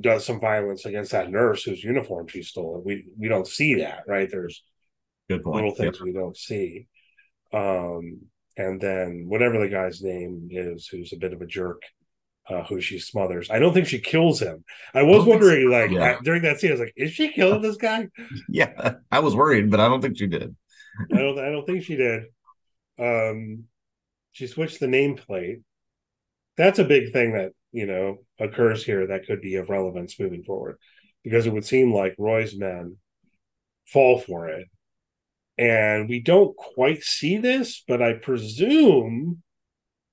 [0.00, 2.82] does some violence against that nurse whose uniform she stole.
[2.84, 4.30] We we don't see that, right?
[4.30, 4.62] There's
[5.28, 5.56] Good point.
[5.56, 6.04] little things yep.
[6.04, 6.86] we don't see.
[7.52, 8.20] Um,
[8.56, 11.82] and then whatever the guy's name is, who's a bit of a jerk,
[12.48, 13.50] uh, who she smothers.
[13.50, 14.64] I don't think she kills him.
[14.94, 16.12] I was wondering, like yeah.
[16.12, 18.08] at, during that scene, I was like, "Is she killing this guy?"
[18.48, 20.54] yeah, I was worried, but I don't think she did.
[21.12, 21.38] I don't.
[21.38, 22.24] I don't think she did.
[22.98, 23.64] Um,
[24.32, 25.62] she switched the nameplate.
[26.56, 30.42] That's a big thing that you know occurs here that could be of relevance moving
[30.42, 30.78] forward.
[31.22, 32.96] Because it would seem like roy's men
[33.86, 34.66] fall for it.
[35.56, 39.42] And we don't quite see this but i presume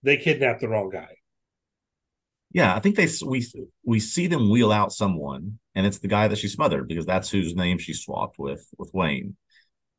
[0.04, 1.13] they kidnapped the wrong guy.
[2.51, 3.45] Yeah i think they we
[3.84, 7.30] we see them wheel out someone and it's the guy that she smothered because that's
[7.30, 9.36] whose name she swapped with with wayne.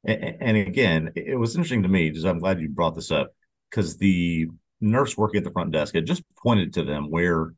[0.05, 3.33] And, and again it was interesting to me because i'm glad you brought this up
[3.71, 4.49] because the
[4.87, 7.55] nurse working at the front desk had just pointed to them where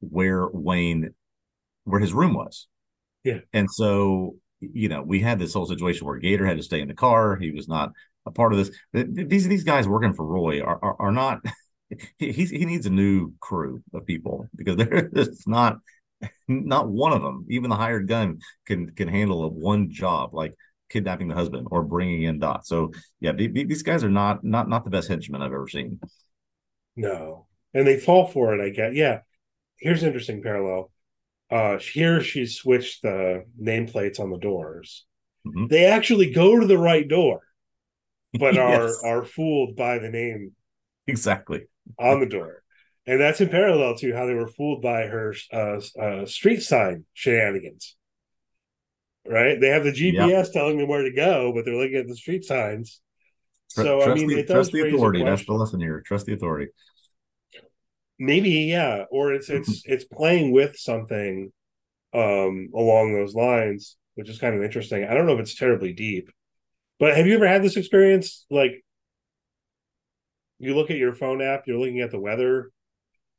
[0.00, 1.14] where Wayne
[1.84, 2.66] where his room was.
[3.24, 3.38] Yeah.
[3.52, 6.88] And so, you know, we had this whole situation where Gator had to stay in
[6.88, 7.36] the car.
[7.36, 7.92] He was not
[8.26, 8.70] a part of this.
[8.92, 11.40] These these guys working for Roy are are, are not
[12.18, 14.76] he he needs a new crew of people because
[15.12, 15.78] there's not
[16.48, 20.34] not one of them, even the hired gun can can handle a one job.
[20.34, 20.54] Like
[20.92, 22.66] kidnapping the husband or bringing in Dot.
[22.66, 26.00] So yeah, these guys are not not not the best henchmen I've ever seen.
[26.96, 28.64] No, and they fall for it.
[28.64, 28.94] I get.
[28.94, 29.20] Yeah,
[29.78, 30.90] here's an interesting parallel.
[31.50, 35.04] Uh, here she switched the nameplates on the doors.
[35.46, 35.66] Mm-hmm.
[35.68, 37.40] They actually go to the right door,
[38.38, 39.02] but yes.
[39.04, 40.52] are are fooled by the name
[41.06, 41.62] exactly
[41.98, 42.62] on the door.
[43.04, 47.04] And that's in parallel to how they were fooled by her uh, uh, street sign
[47.14, 47.96] shenanigans
[49.26, 49.60] right?
[49.60, 50.52] They have the GPS yep.
[50.52, 53.00] telling them where to go, but they're looking at the street signs.
[53.68, 55.24] So trust I mean, the, trust the authority.
[55.24, 56.02] That's the lesson here.
[56.04, 56.70] Trust the authority.
[58.18, 61.52] Maybe yeah, or it's it's it's playing with something
[62.12, 65.04] um along those lines, which is kind of interesting.
[65.04, 66.30] I don't know if it's terribly deep,
[66.98, 68.44] but have you ever had this experience?
[68.50, 68.84] Like,
[70.58, 72.70] you look at your phone app, you're looking at the weather,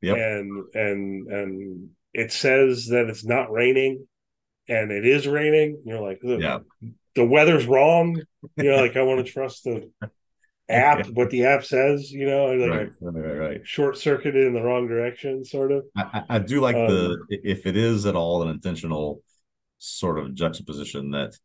[0.02, 0.16] yep.
[0.16, 4.06] and and and it says that it's not raining,
[4.68, 6.58] and it is raining, you're like, yeah,
[7.14, 8.20] the weather's wrong.
[8.56, 9.90] You know, like, I want to trust the
[10.68, 13.60] app, what the app says, you know, like right, right, right.
[13.64, 15.84] short circuited in the wrong direction, sort of.
[15.96, 19.22] I, I do like um, the if it is at all an intentional
[19.78, 21.36] sort of juxtaposition that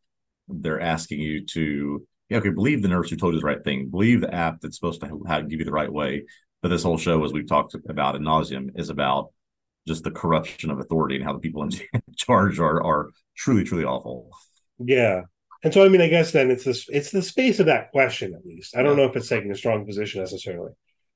[0.48, 3.90] they're asking you to yeah, okay, believe the nurse who told you the right thing,
[3.90, 6.24] believe the app that's supposed to have, give you the right way.
[6.62, 9.32] But this whole show, as we've talked about in nauseum, is about
[9.86, 11.70] just the corruption of authority and how the people in
[12.16, 14.30] charge are are truly truly awful.
[14.78, 15.22] Yeah.
[15.62, 18.34] And so I mean I guess then it's this it's the space of that question
[18.34, 18.76] at least.
[18.76, 20.72] I don't know if it's taking a strong position necessarily.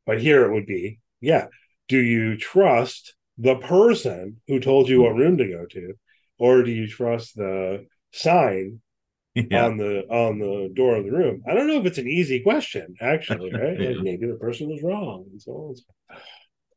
[0.07, 1.47] But here it would be, yeah,
[1.89, 5.95] do you trust the person who told you what room to go to
[6.39, 8.81] or do you trust the sign
[9.35, 9.67] yeah.
[9.67, 11.43] on the on the door of the room.
[11.49, 13.81] I don't know if it's an easy question, actually, right?
[13.81, 13.89] yeah.
[13.91, 15.75] Like maybe the person was wrong and so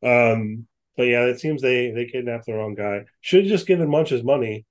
[0.02, 0.32] on.
[0.32, 0.66] Um,
[0.98, 3.04] but yeah, it seems they they kidnapped the wrong guy.
[3.20, 4.66] Should have just given Munch his money.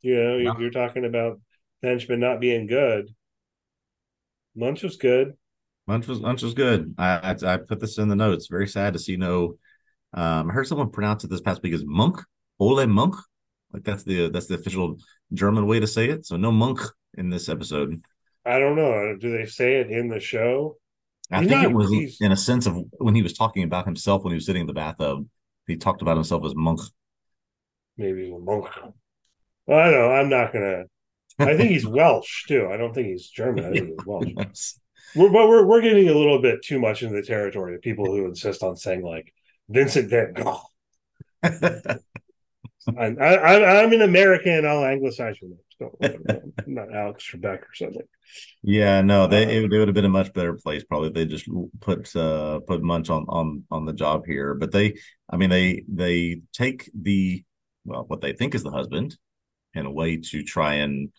[0.00, 0.58] You know, yeah.
[0.58, 1.40] you're talking about
[1.80, 3.14] henchman not being good.
[4.56, 5.34] Munch was good.
[5.86, 6.92] Munch was Munch was good.
[6.98, 8.48] I, I, I put this in the notes.
[8.50, 9.58] Very sad to see no.
[10.12, 12.20] Um, I heard someone pronounce it this past week as monk,
[12.58, 13.14] Ole Monk.
[13.72, 14.96] Like that's the that's the official
[15.32, 16.26] German way to say it.
[16.26, 16.80] So no monk
[17.16, 18.02] in this episode.
[18.44, 19.16] I don't know.
[19.20, 20.78] Do they say it in the show?
[21.30, 23.84] I he's think not, it was in a sense of when he was talking about
[23.84, 25.28] himself when he was sitting in the bathtub.
[25.70, 26.80] He talked about himself as monk.
[27.96, 28.66] Maybe a monk.
[29.66, 30.10] Well, I don't know.
[30.10, 30.84] I'm not gonna.
[31.38, 32.68] I think he's Welsh too.
[32.70, 33.64] I don't think he's German.
[33.66, 34.32] I think he's Welsh.
[34.36, 34.80] yes.
[35.14, 38.06] We're, but we're we're getting a little bit too much into the territory of people
[38.06, 39.32] who insist on saying like
[39.68, 40.60] Vincent Van Gogh.
[41.42, 44.66] I'm, I, am an American.
[44.66, 45.60] I'll anglicize your name.
[46.66, 48.02] Not Alex Trebek or something.
[48.62, 50.84] Yeah, no, they uh, it, would have been a much better place.
[50.84, 51.48] Probably they just
[51.80, 54.96] put uh put Munch on on on the job here, but they,
[55.28, 57.44] I mean, they they take the
[57.84, 59.16] well what they think is the husband
[59.74, 61.10] in a way to try and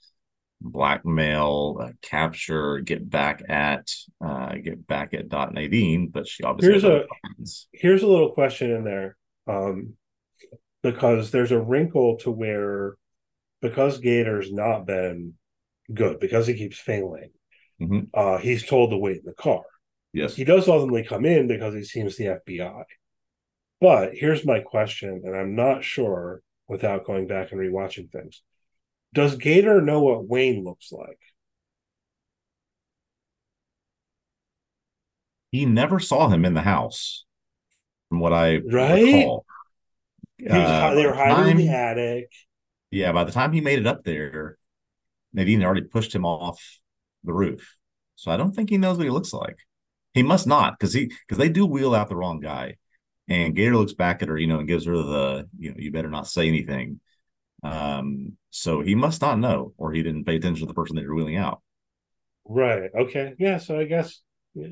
[0.62, 3.90] blackmail, uh, capture, get back at
[4.24, 7.06] uh get back at Dot Nadine, but she obviously here's a
[7.74, 9.18] here's a little question in there.
[9.48, 9.94] Um
[10.84, 12.96] because there's a wrinkle to where
[13.62, 15.34] because Gator's not been
[15.94, 17.32] good because he keeps failing,
[17.82, 18.00] mm-hmm.
[18.14, 19.62] uh, he's told to wait in the car.
[20.14, 22.84] Yes, he does ultimately come in because he seems the FBI.
[23.80, 28.42] But here's my question, and I'm not sure without going back and rewatching things.
[29.14, 31.20] Does Gator know what Wayne looks like?
[35.52, 37.26] He never saw him in the house,
[38.08, 39.04] from what I right?
[39.04, 39.46] recall.
[40.50, 42.32] Uh, they were hiding time, in the attic.
[42.92, 44.58] Yeah, by the time he made it up there,
[45.34, 46.80] Nadine already pushed him off
[47.24, 47.78] the roof.
[48.16, 49.60] So I don't think he knows what he looks like.
[50.14, 52.76] He must not, because he because they do wheel out the wrong guy.
[53.28, 55.92] And Gator looks back at her, you know, and gives her the, you know, you
[55.92, 57.00] better not say anything.
[57.64, 61.04] Um, so he must not know, or he didn't pay attention to the person that
[61.04, 61.62] you're wheeling out.
[62.44, 62.90] Right.
[62.94, 63.36] Okay.
[63.40, 63.58] Yeah.
[63.60, 64.22] So I guess
[64.54, 64.68] yeah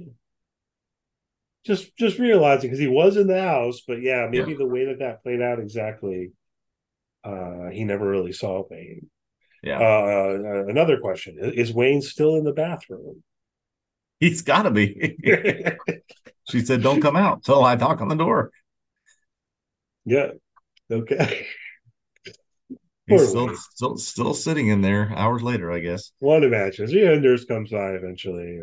[1.66, 4.58] just just realizing because he was in the house, but yeah, maybe yeah.
[4.58, 6.32] the way that that played out exactly,
[7.24, 9.10] uh, he never really saw Wayne.
[9.64, 9.80] Yeah.
[9.80, 13.24] Uh, another question: Is Wayne still in the bathroom?
[14.20, 15.18] He's got to be.
[16.50, 18.52] she said, "Don't come out till I knock on the door."
[20.06, 20.32] Yeah.
[20.92, 21.46] Okay.
[23.08, 26.12] He's still, still, still sitting in there hours later, I guess.
[26.20, 26.94] One imagines.
[26.94, 28.62] Yeah, and nurse comes by eventually.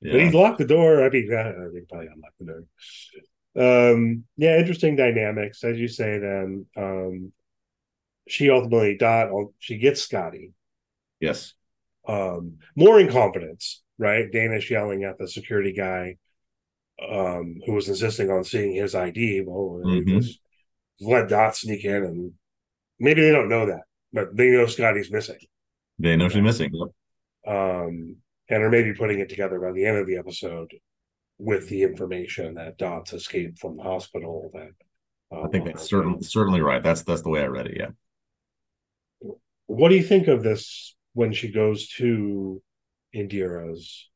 [0.00, 0.12] Yeah.
[0.12, 1.04] But he's locked the door.
[1.04, 1.42] I mean, I
[1.72, 3.90] think probably unlocked the door.
[3.90, 6.18] Um, yeah, interesting dynamics, as you say.
[6.18, 7.32] Then um,
[8.28, 9.30] she ultimately dot.
[9.58, 10.52] She gets Scotty.
[11.20, 11.54] Yes.
[12.06, 14.30] Um, more incompetence, right?
[14.30, 16.16] Danish yelling at the security guy,
[17.06, 19.42] um, who was insisting on seeing his ID.
[19.46, 20.20] Well, mm-hmm.
[21.00, 22.32] let Dot sneak in, and
[22.98, 25.38] maybe they don't know that, but they know Scotty's missing.
[25.98, 26.72] They know she's missing.
[27.46, 28.16] Um,
[28.48, 30.72] and are maybe putting it together by the end of the episode
[31.38, 34.50] with the information that Dot's escaped from the hospital.
[34.54, 36.82] That um, I think that's certainly certainly right.
[36.82, 37.76] That's that's the way I read it.
[37.76, 37.90] Yeah.
[39.68, 42.60] What do you think of this when she goes to
[43.14, 44.08] Indira's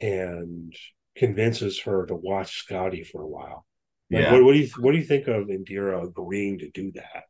[0.00, 0.74] and
[1.14, 3.66] convinces her to watch Scotty for a while?
[4.10, 4.32] Like, yeah.
[4.32, 7.24] What, what do you what do you think of Indira agreeing to do that?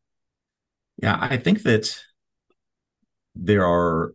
[1.02, 1.94] Yeah, I think that
[3.34, 4.14] there are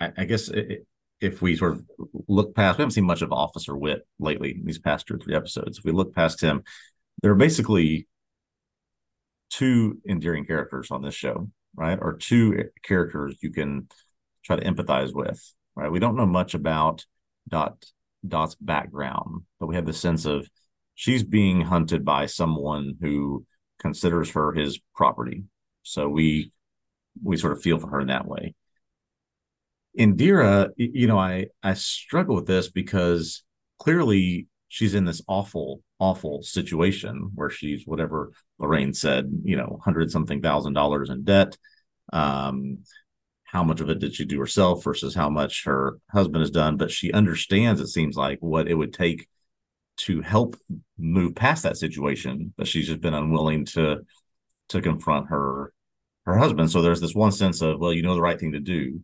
[0.00, 0.86] I, I guess it,
[1.20, 1.84] if we sort of
[2.26, 5.18] look past, we haven't seen much of Officer Witt lately in these past two or
[5.18, 5.78] three episodes.
[5.78, 6.62] If we look past him,
[7.22, 8.06] there are basically
[9.54, 11.98] two endearing characters on this show, right?
[12.00, 13.88] Or two characters you can
[14.44, 15.40] try to empathize with,
[15.76, 15.90] right?
[15.90, 17.04] We don't know much about
[17.48, 17.84] Dot
[18.26, 20.48] Dot's background, but we have the sense of
[20.94, 23.46] she's being hunted by someone who
[23.78, 25.44] considers her his property.
[25.82, 26.50] So we
[27.22, 28.54] we sort of feel for her in that way.
[29.96, 33.44] Indira, you know, I I struggle with this because
[33.78, 38.32] clearly she's in this awful, awful situation where she's whatever
[38.64, 41.56] Lorraine said, you know, hundred something thousand dollars in debt.
[42.12, 42.78] Um,
[43.44, 46.76] how much of it did she do herself versus how much her husband has done?
[46.76, 49.28] But she understands, it seems like, what it would take
[49.96, 50.56] to help
[50.98, 53.98] move past that situation, but she's just been unwilling to
[54.70, 55.72] to confront her
[56.26, 56.70] her husband.
[56.70, 59.02] So there's this one sense of, well, you know the right thing to do,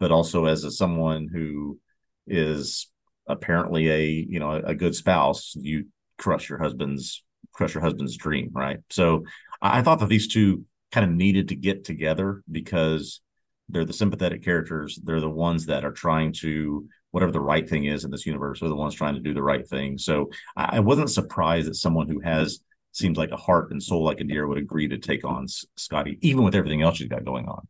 [0.00, 1.78] but also as a, someone who
[2.26, 2.90] is
[3.28, 5.86] apparently a you know a, a good spouse you
[6.18, 7.22] crush your husband's
[7.52, 9.24] crush your husband's dream right so
[9.60, 13.20] i thought that these two kind of needed to get together because
[13.68, 15.00] they're the sympathetic characters.
[15.02, 18.60] They're the ones that are trying to whatever the right thing is in this universe.
[18.60, 19.98] They're the ones trying to do the right thing.
[19.98, 22.60] So I, wasn't surprised that someone who has
[22.92, 25.46] seems like a heart and soul like a deer would agree to take on
[25.76, 27.66] Scotty, even with everything else she's got going on.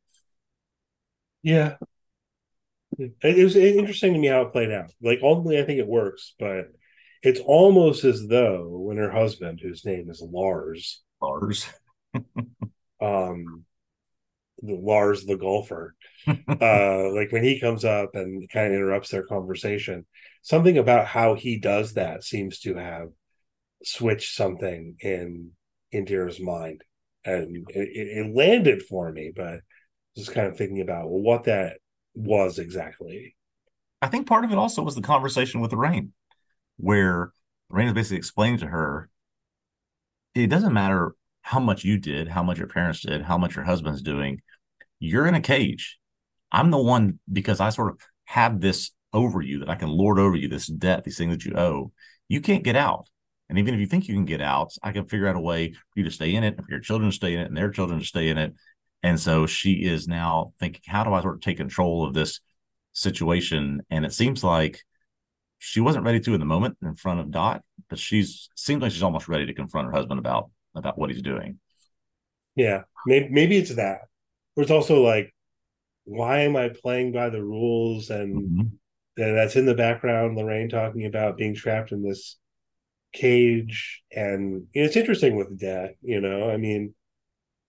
[1.43, 1.77] Yeah,
[2.99, 4.93] it was interesting to me how it played out.
[5.01, 6.69] Like ultimately, I think it works, but
[7.23, 11.67] it's almost as though when her husband, whose name is Lars, Lars,
[13.01, 13.65] um,
[14.61, 15.95] Lars the golfer,
[16.27, 20.05] uh, like when he comes up and kind of interrupts their conversation,
[20.43, 23.09] something about how he does that seems to have
[23.85, 25.53] switched something in
[25.95, 26.83] Indira's mind,
[27.25, 29.61] and it, it landed for me, but
[30.17, 31.79] just kind of thinking about well, what that
[32.15, 33.37] was exactly.
[34.01, 36.13] I think part of it also was the conversation with Rain,
[36.77, 37.33] where
[37.69, 39.09] Rain is basically explaining to her,
[40.35, 43.65] it doesn't matter how much you did, how much your parents did, how much your
[43.65, 44.41] husband's doing.
[44.99, 45.99] You're in a cage.
[46.51, 50.19] I'm the one because I sort of have this over you that I can lord
[50.19, 51.93] over you, this debt, these things that you owe.
[52.29, 53.09] You can't get out.
[53.49, 55.73] And even if you think you can get out, I can figure out a way
[55.73, 57.71] for you to stay in it, for your children to stay in it, and their
[57.71, 58.55] children to stay in it.
[59.03, 62.41] And so she is now thinking, how do I sort of take control of this
[62.93, 63.83] situation?
[63.91, 64.81] And it seems like
[65.65, 68.91] she wasn't ready to in the moment in front of Dot, but she's seems like
[68.91, 71.61] she's almost ready to confront her husband about about what he's doing.
[72.57, 74.01] Yeah, maybe maybe it's that.
[74.57, 75.33] Or it's also like,
[76.05, 78.11] why am I playing by the rules?
[78.11, 79.23] And mm-hmm.
[79.23, 80.37] and that's in the background.
[80.37, 82.37] Lorraine talking about being trapped in this
[83.13, 85.95] cage, and you know, it's interesting with that.
[86.03, 86.93] You know, I mean,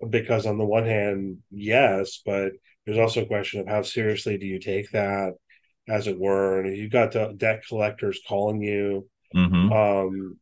[0.09, 2.53] because on the one hand, yes, but
[2.87, 5.33] there's also a question of how seriously do you take that,
[5.87, 9.07] as it were, and you've got the debt collectors calling you.
[9.35, 9.71] Mm-hmm.
[9.71, 10.39] Um,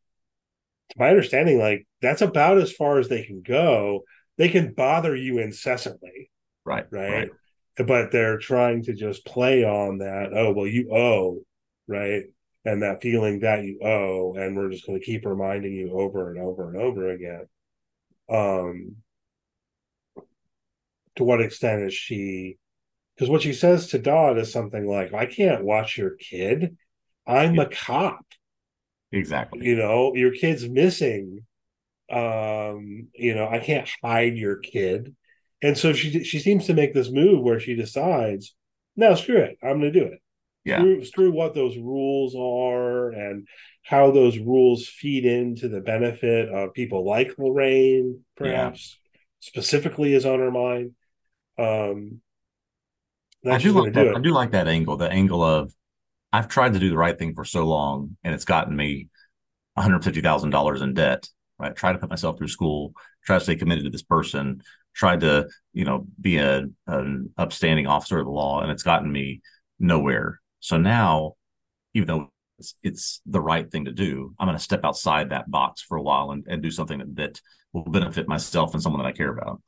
[0.89, 4.01] to my understanding, like that's about as far as they can go.
[4.37, 6.31] They can bother you incessantly,
[6.65, 6.85] right?
[6.91, 7.11] Right.
[7.11, 7.29] right.
[7.85, 10.31] But they're trying to just play on that.
[10.33, 11.41] Oh well, you owe,
[11.87, 12.23] right?
[12.63, 16.29] And that feeling that you owe, and we're just going to keep reminding you over
[16.29, 17.47] and over and over again.
[18.29, 18.97] Um,
[21.15, 22.57] to what extent is she
[23.21, 26.75] because what she says to Dot is something like, I can't watch your kid.
[27.27, 28.25] I'm a cop.
[29.11, 29.63] Exactly.
[29.63, 31.45] You know, your kid's missing.
[32.11, 35.15] Um, you know, I can't hide your kid.
[35.61, 38.55] And so she she seems to make this move where she decides,
[38.95, 39.55] no, screw it.
[39.61, 40.19] I'm gonna do it.
[40.65, 40.79] Yeah.
[40.79, 43.47] Screw, screw what those rules are and
[43.83, 49.19] how those rules feed into the benefit of people like Lorraine, perhaps yeah.
[49.41, 50.95] specifically is on her mind.
[51.59, 52.21] Um,
[53.45, 54.15] I do like that.
[54.15, 54.97] I do like that angle.
[54.97, 55.73] The angle of
[56.31, 59.09] I've tried to do the right thing for so long, and it's gotten me
[59.73, 61.27] one hundred fifty thousand dollars in debt.
[61.59, 64.61] Right, try to put myself through school, try to stay committed to this person,
[64.95, 69.11] tried to you know be a an upstanding officer of the law, and it's gotten
[69.11, 69.41] me
[69.79, 70.41] nowhere.
[70.59, 71.33] So now,
[71.93, 75.49] even though it's, it's the right thing to do, I'm going to step outside that
[75.49, 77.41] box for a while and, and do something that, that
[77.73, 79.61] will benefit myself and someone that I care about.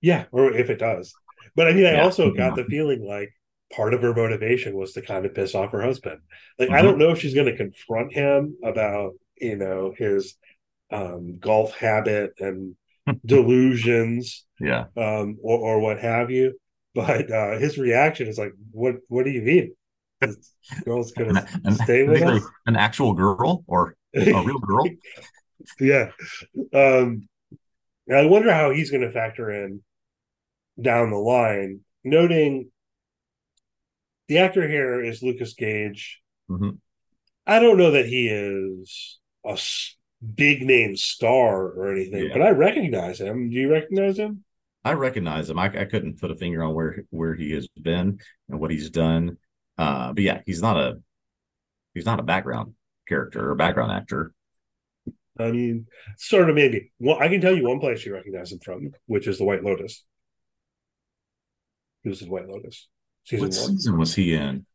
[0.00, 1.14] Yeah, or if it does.
[1.54, 2.04] But I mean, I yeah.
[2.04, 3.30] also got the feeling like
[3.72, 6.20] part of her motivation was to kind of piss off her husband.
[6.58, 6.76] Like, mm-hmm.
[6.76, 10.36] I don't know if she's going to confront him about, you know, his
[10.90, 12.76] um, golf habit and
[13.26, 16.58] delusions, yeah, um, or, or what have you.
[16.94, 18.96] But uh, his reaction is like, "What?
[19.08, 19.74] What do you mean?
[20.20, 20.52] This
[20.84, 22.44] girl's gonna an, stay with us?
[22.66, 24.86] An actual girl or a real girl?"
[25.80, 26.10] yeah.
[26.74, 27.28] Um,
[28.12, 29.82] I wonder how he's going to factor in
[30.80, 32.70] down the line, noting
[34.28, 36.20] the actor here is Lucas Gage.
[36.50, 36.70] Mm-hmm.
[37.46, 39.58] I don't know that he is a
[40.24, 42.32] big name star or anything, yeah.
[42.32, 43.50] but I recognize him.
[43.50, 44.44] Do you recognize him?
[44.84, 45.58] I recognize him.
[45.58, 48.18] I, I, couldn't put a finger on where where he has been
[48.48, 49.38] and what he's done.
[49.78, 51.00] Uh, but yeah, he's not a
[51.94, 52.74] he's not a background
[53.08, 54.32] character or background actor.
[55.38, 56.92] I mean, sort of maybe.
[56.98, 59.64] Well, I can tell you one place you recognize him from, which is the White
[59.64, 60.04] Lotus.
[62.02, 62.88] He was in White Lotus.
[63.24, 63.76] Season what one.
[63.76, 64.66] season was he in?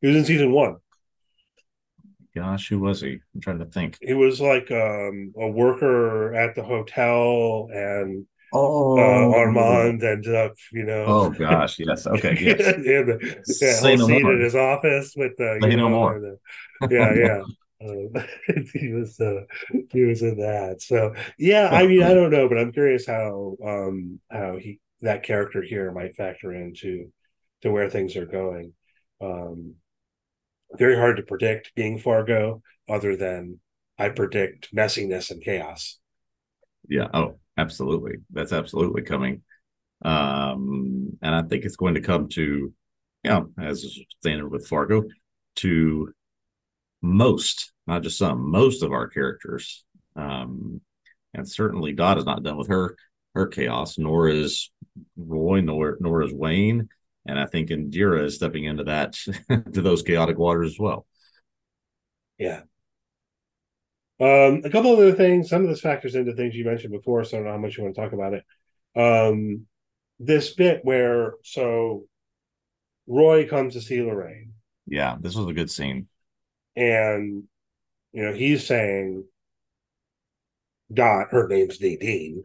[0.00, 0.76] He was in season one.
[2.34, 3.18] Gosh, who was he?
[3.34, 3.98] I'm trying to think.
[4.00, 10.52] He was like um, a worker at the hotel, and oh, uh, Armand ended up,
[10.70, 11.04] you know.
[11.06, 12.60] Oh gosh, yes, okay, yes.
[12.60, 14.34] in the, yeah, Say no more.
[14.34, 15.58] in his office with the.
[15.62, 16.20] Say no more.
[16.20, 17.42] The, yeah, yeah.
[17.78, 18.08] Um,
[18.72, 19.42] he was uh,
[19.90, 20.80] he was in that.
[20.80, 25.22] So yeah, I mean, I don't know, but I'm curious how um how he that
[25.22, 27.12] character here might factor into
[27.62, 28.72] to where things are going.
[29.20, 29.74] Um,
[30.76, 33.60] very hard to predict being Fargo, other than
[33.98, 35.98] I predict messiness and chaos.
[36.88, 37.08] Yeah.
[37.12, 38.16] Oh, absolutely.
[38.32, 39.42] That's absolutely coming.
[40.04, 42.72] Um, and I think it's going to come to,
[43.24, 45.04] know, as standard with Fargo,
[45.56, 46.12] to
[47.02, 49.84] most, not just some, most of our characters.
[50.14, 50.80] Um,
[51.32, 52.96] and certainly Dot is not done with her
[53.36, 54.70] her chaos, nor is
[55.16, 56.88] Roy, nor nor is Wayne.
[57.26, 59.12] And I think Indira is stepping into that
[59.72, 61.06] to those chaotic waters as well.
[62.38, 62.62] Yeah.
[64.18, 65.50] Um, a couple of other things.
[65.50, 67.76] Some of this factors into things you mentioned before, so I don't know how much
[67.76, 68.44] you want to talk about it.
[68.94, 69.66] Um,
[70.18, 72.04] this bit where so
[73.06, 74.54] Roy comes to see Lorraine.
[74.86, 76.08] Yeah, this was a good scene.
[76.74, 77.44] And
[78.12, 79.24] you know, he's saying
[80.92, 82.44] Dot, her name's Nadine,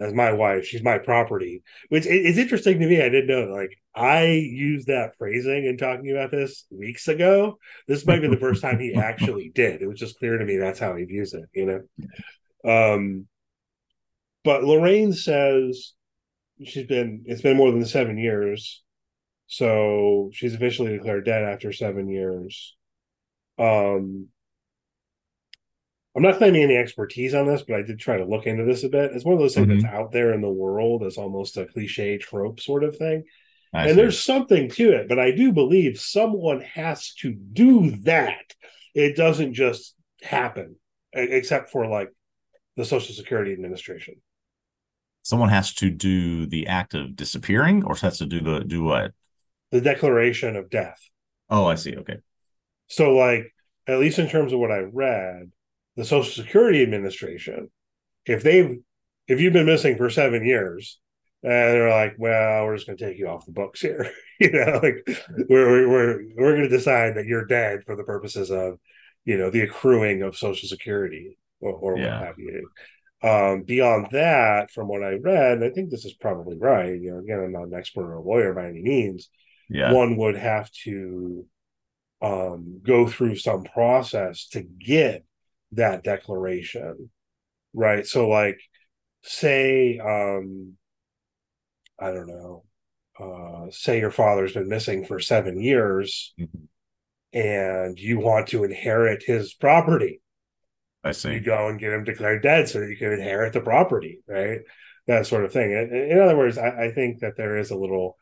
[0.00, 0.64] as my wife.
[0.64, 1.62] She's my property.
[1.90, 3.02] Which is interesting to me.
[3.02, 3.52] I didn't know.
[3.52, 7.58] Like I used that phrasing in talking about this weeks ago.
[7.86, 9.82] This might be the first time he actually did.
[9.82, 11.66] It was just clear to me that's how he views it, you
[12.64, 12.90] know.
[12.94, 13.26] Um
[14.42, 15.92] but Lorraine says
[16.64, 18.82] she's been it's been more than seven years.
[19.46, 22.76] So she's officially declared dead after seven years.
[23.58, 24.28] Um
[26.16, 28.82] I'm not claiming any expertise on this, but I did try to look into this
[28.82, 29.12] a bit.
[29.12, 29.80] It's one of those things mm-hmm.
[29.80, 33.24] that's out there in the world as almost a cliche trope sort of thing.
[33.72, 33.96] I and see.
[33.96, 38.54] there's something to it, but I do believe someone has to do that.
[38.94, 40.76] It doesn't just happen,
[41.12, 42.10] except for like
[42.76, 44.16] the Social Security Administration.
[45.22, 49.12] Someone has to do the act of disappearing, or has to do the do what?
[49.70, 50.98] The declaration of death.
[51.48, 51.96] Oh, I see.
[51.96, 52.16] Okay.
[52.88, 53.54] So, like,
[53.86, 55.52] at least in terms of what I read,
[56.00, 57.70] the Social Security Administration,
[58.26, 58.78] if they've
[59.28, 60.98] if you've been missing for seven years,
[61.42, 64.10] and they're like, well, we're just going to take you off the books here.
[64.40, 65.06] you know, like
[65.48, 68.78] we're we're we're going to decide that you're dead for the purposes of,
[69.24, 72.18] you know, the accruing of Social Security or, or yeah.
[72.18, 72.68] what have you.
[73.22, 76.98] Um, beyond that, from what I read, I think this is probably right.
[77.00, 79.28] You know, again, I'm not an expert or a lawyer by any means.
[79.68, 79.92] Yeah.
[79.92, 81.46] One would have to
[82.22, 85.24] um, go through some process to get
[85.72, 87.10] that declaration
[87.72, 88.06] right?
[88.06, 88.60] So like
[89.22, 90.72] say um
[91.98, 92.64] i don't know
[93.20, 97.38] uh say your father's been missing for seven years mm-hmm.
[97.38, 100.22] and you want to inherit his property.
[101.04, 101.34] I see.
[101.34, 104.60] You go and get him declared dead so you can inherit the property right?
[105.06, 105.72] That sort of thing.
[105.72, 108.16] In, in other words I, I think that there is a little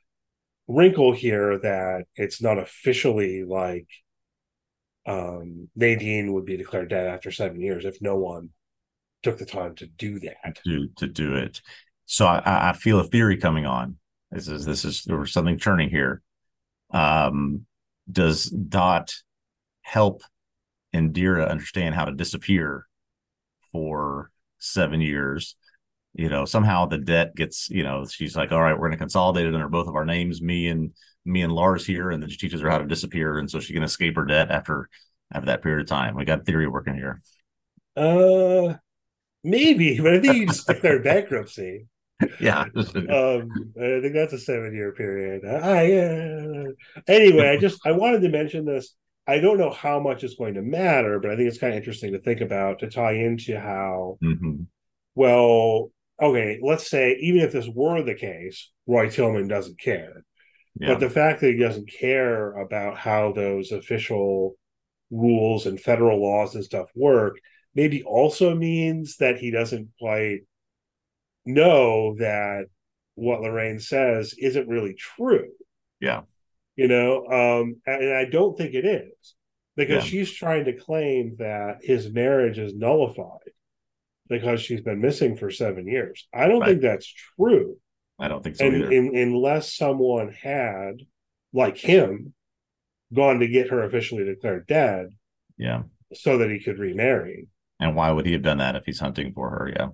[0.66, 3.86] wrinkle here that it's not officially like
[5.09, 8.50] um, Nadine would be declared dead after seven years if no one
[9.22, 10.59] took the time to do that.
[10.64, 11.62] To to do it.
[12.04, 13.96] So I, I feel a theory coming on.
[14.30, 16.22] This is this is there was something churning here.
[16.90, 17.64] Um,
[18.11, 19.14] does Dot
[19.82, 20.22] help
[20.94, 22.86] Indira understand how to disappear
[23.72, 25.56] for seven years?
[26.14, 28.98] You know, somehow the debt gets, you know, she's like, all right, we're going to
[28.98, 30.92] consolidate it under both of our names, me and
[31.24, 33.72] me and Lars here, and then she teaches her how to disappear, and so she
[33.72, 34.88] can escape her debt after
[35.32, 36.16] after that period of time.
[36.16, 37.20] We got theory working here.
[37.96, 38.74] Uh,
[39.44, 41.86] maybe, but I think you just declare bankruptcy.
[42.40, 45.44] Yeah, um, I think that's a seven year period.
[45.44, 46.64] I uh,
[47.06, 48.94] anyway, I just I wanted to mention this.
[49.26, 51.78] I don't know how much it's going to matter, but I think it's kind of
[51.78, 54.18] interesting to think about to tie into how.
[54.24, 54.62] Mm-hmm.
[55.14, 60.24] Well, okay, let's say even if this were the case, Roy Tillman doesn't care.
[60.81, 60.89] Yeah.
[60.89, 64.57] But the fact that he doesn't care about how those official
[65.11, 67.39] rules and federal laws and stuff work
[67.74, 70.41] maybe also means that he doesn't quite
[71.45, 72.66] know that
[73.14, 75.51] what Lorraine says isn't really true.
[76.01, 76.22] Yeah.
[76.76, 79.35] You know, um, and I don't think it is
[79.76, 80.11] because yeah.
[80.11, 83.51] she's trying to claim that his marriage is nullified
[84.29, 86.29] because she's been missing for seven years.
[86.33, 86.70] I don't right.
[86.70, 87.79] think that's true.
[88.18, 91.02] I don't think so and, unless someone had,
[91.52, 92.34] like him,
[93.14, 95.10] gone to get her officially declared dead.
[95.56, 95.82] Yeah.
[96.14, 97.46] So that he could remarry.
[97.80, 99.72] And why would he have done that if he's hunting for her?
[99.74, 99.88] Yeah.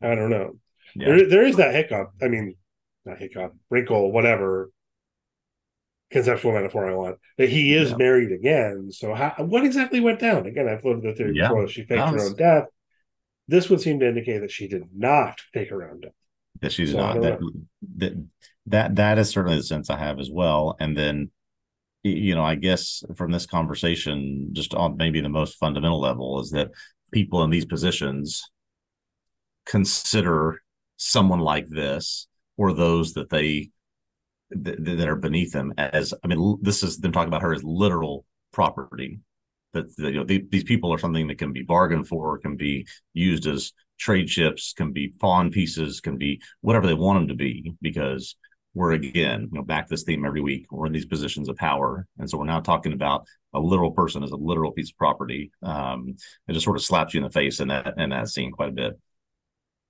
[0.00, 0.58] I don't know.
[0.94, 1.08] Yeah.
[1.08, 2.12] There, there is that hiccup.
[2.22, 2.56] I mean,
[3.04, 4.70] not hiccup, wrinkle, whatever
[6.10, 7.18] conceptual metaphor I want.
[7.38, 7.96] That he is yeah.
[7.96, 8.90] married again.
[8.92, 10.46] So how, what exactly went down?
[10.46, 11.48] Again, I floated the theory yeah.
[11.48, 12.22] before she faked was...
[12.22, 12.64] her own death.
[13.48, 16.12] This would seem to indicate that she did not fake her own death.
[16.62, 17.20] That she's so not.
[17.20, 17.38] That,
[17.98, 18.26] that
[18.66, 20.76] that that is certainly the sense I have as well.
[20.80, 21.30] And then
[22.04, 26.50] you know, I guess from this conversation, just on maybe the most fundamental level, is
[26.50, 26.70] that
[27.12, 28.50] people in these positions
[29.66, 30.60] consider
[30.96, 33.70] someone like this or those that they
[34.50, 37.64] that, that are beneath them as I mean, this is them talking about her as
[37.64, 39.20] literal property.
[39.72, 42.86] That, that you know, these people are something that can be bargained for, can be
[43.14, 47.34] used as trade ships, can be pawn pieces, can be whatever they want them to
[47.34, 48.36] be, because
[48.74, 50.66] we're again, you know, back this theme every week.
[50.70, 54.22] We're in these positions of power, and so we're now talking about a literal person
[54.22, 55.52] as a literal piece of property.
[55.62, 56.16] Um,
[56.48, 58.70] it just sort of slaps you in the face in that in that scene quite
[58.70, 58.98] a bit.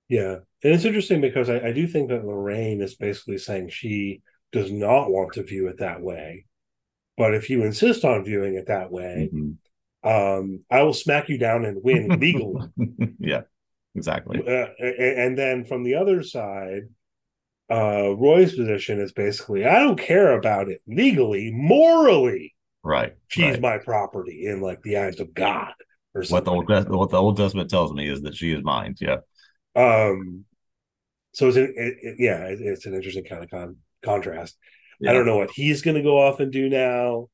[0.09, 4.21] Yeah, and it's interesting because I, I do think that Lorraine is basically saying she
[4.51, 6.45] does not want to view it that way,
[7.17, 10.07] but if you insist on viewing it that way, mm-hmm.
[10.07, 12.67] um, I will smack you down and win legally.
[13.19, 13.41] yeah,
[13.95, 14.39] exactly.
[14.39, 16.83] Uh, and, then from the other side
[17.71, 22.53] uh, Roy's position is basically, I don't care about it legally, morally.
[22.83, 23.15] Right.
[23.27, 23.61] She's right.
[23.61, 25.73] my property in like the eyes of God.
[26.13, 28.95] Or what the old what the Old Testament tells me is that she is mine.
[28.99, 29.17] Yeah.
[29.75, 30.45] Um.
[31.31, 34.55] So it's an, it, it, yeah, it, it's an interesting kind of con- contrast.
[34.99, 35.09] Yeah.
[35.09, 37.29] I don't know what he's going to go off and do now.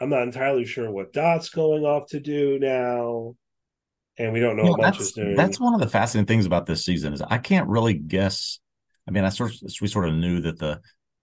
[0.00, 3.36] I'm not entirely sure what Dot's going off to do now,
[4.18, 5.34] and we don't know much is doing.
[5.34, 8.60] That's one of the fascinating things about this season is I can't really guess
[9.06, 10.80] I mean, I sort of, we sort of knew that the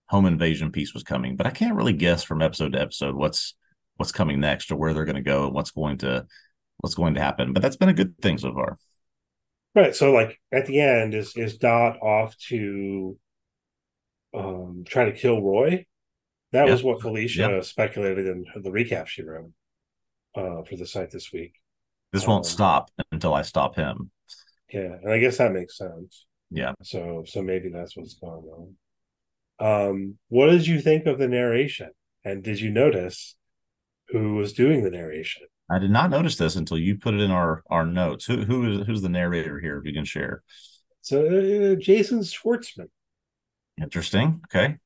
[0.08, 3.54] home invasion piece was coming, but I can't really guess from episode to episode what's
[3.96, 6.26] what's coming next or where they're going to go and what's going to
[6.78, 7.52] what's going to happen.
[7.52, 8.78] But that's been a good thing so far.
[9.74, 9.96] Right.
[9.96, 13.18] So, like at the end, is is Dot off to
[14.34, 15.86] um try to kill Roy?
[16.52, 16.72] That yep.
[16.72, 17.64] was what Felicia yep.
[17.64, 19.50] speculated in the recap she wrote
[20.34, 21.54] uh, for the site this week.
[22.12, 24.10] This won't um, stop until I stop him.
[24.72, 26.26] Yeah, and I guess that makes sense.
[26.50, 26.72] Yeah.
[26.82, 28.76] So so maybe that's what's going on.
[29.58, 31.90] Um, what did you think of the narration?
[32.24, 33.36] And did you notice
[34.08, 35.42] who was doing the narration?
[35.70, 38.26] I did not notice this until you put it in our our notes.
[38.26, 39.78] Who who is who's the narrator here?
[39.78, 40.42] If you can share.
[41.00, 42.88] So uh, Jason Schwartzman.
[43.80, 44.42] Interesting.
[44.46, 44.76] Okay.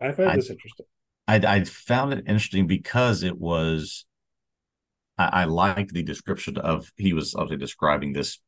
[0.00, 0.86] I find I, this interesting.
[1.28, 4.06] I, I found it interesting because it was.
[5.20, 8.38] I, I liked the description of he was obviously describing this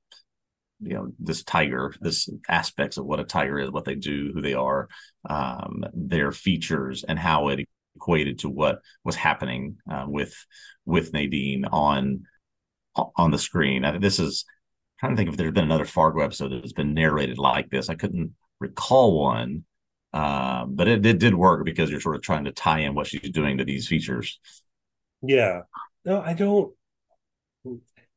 [0.80, 4.40] you know this tiger this aspects of what a tiger is what they do who
[4.40, 4.88] they are
[5.28, 10.34] um, their features and how it equated to what was happening uh, with
[10.86, 12.22] with nadine on
[13.16, 13.84] on the screen.
[13.84, 14.44] I, this is
[15.02, 17.88] I'm trying to think if there's been another fargo episode that's been narrated like this.
[17.88, 19.64] I couldn't recall one
[20.12, 23.06] uh, but it, it did work because you're sort of trying to tie in what
[23.06, 24.38] she's doing to these features.
[25.22, 25.62] Yeah
[26.04, 26.72] no i don't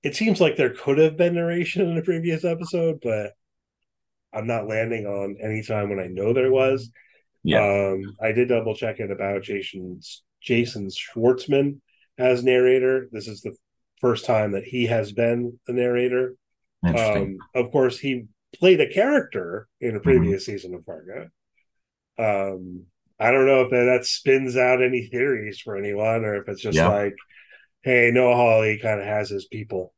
[0.06, 3.32] it seems like there could have been narration in a previous episode, but
[4.32, 6.92] I'm not landing on any time when I know there was.
[7.44, 7.94] Yeah.
[7.94, 11.80] Um, I did double check it about Jason's Jason Schwartzman
[12.20, 13.08] as narrator.
[13.12, 13.56] This is the
[14.00, 16.36] first time that he has been the narrator.
[16.84, 18.26] Um, of course, he
[18.60, 20.52] played a character in a previous mm-hmm.
[20.52, 21.30] season of Fargo.
[22.20, 22.86] Um,
[23.20, 26.62] I don't know if that, that spins out any theories for anyone, or if it's
[26.62, 26.90] just yeah.
[26.90, 27.16] like,
[27.86, 29.94] hey, Noah Hawley kind of has his people.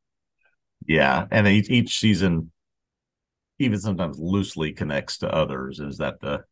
[0.86, 2.52] Yeah, and each, each season,
[3.58, 5.80] even sometimes loosely connects to others.
[5.80, 6.44] Is that the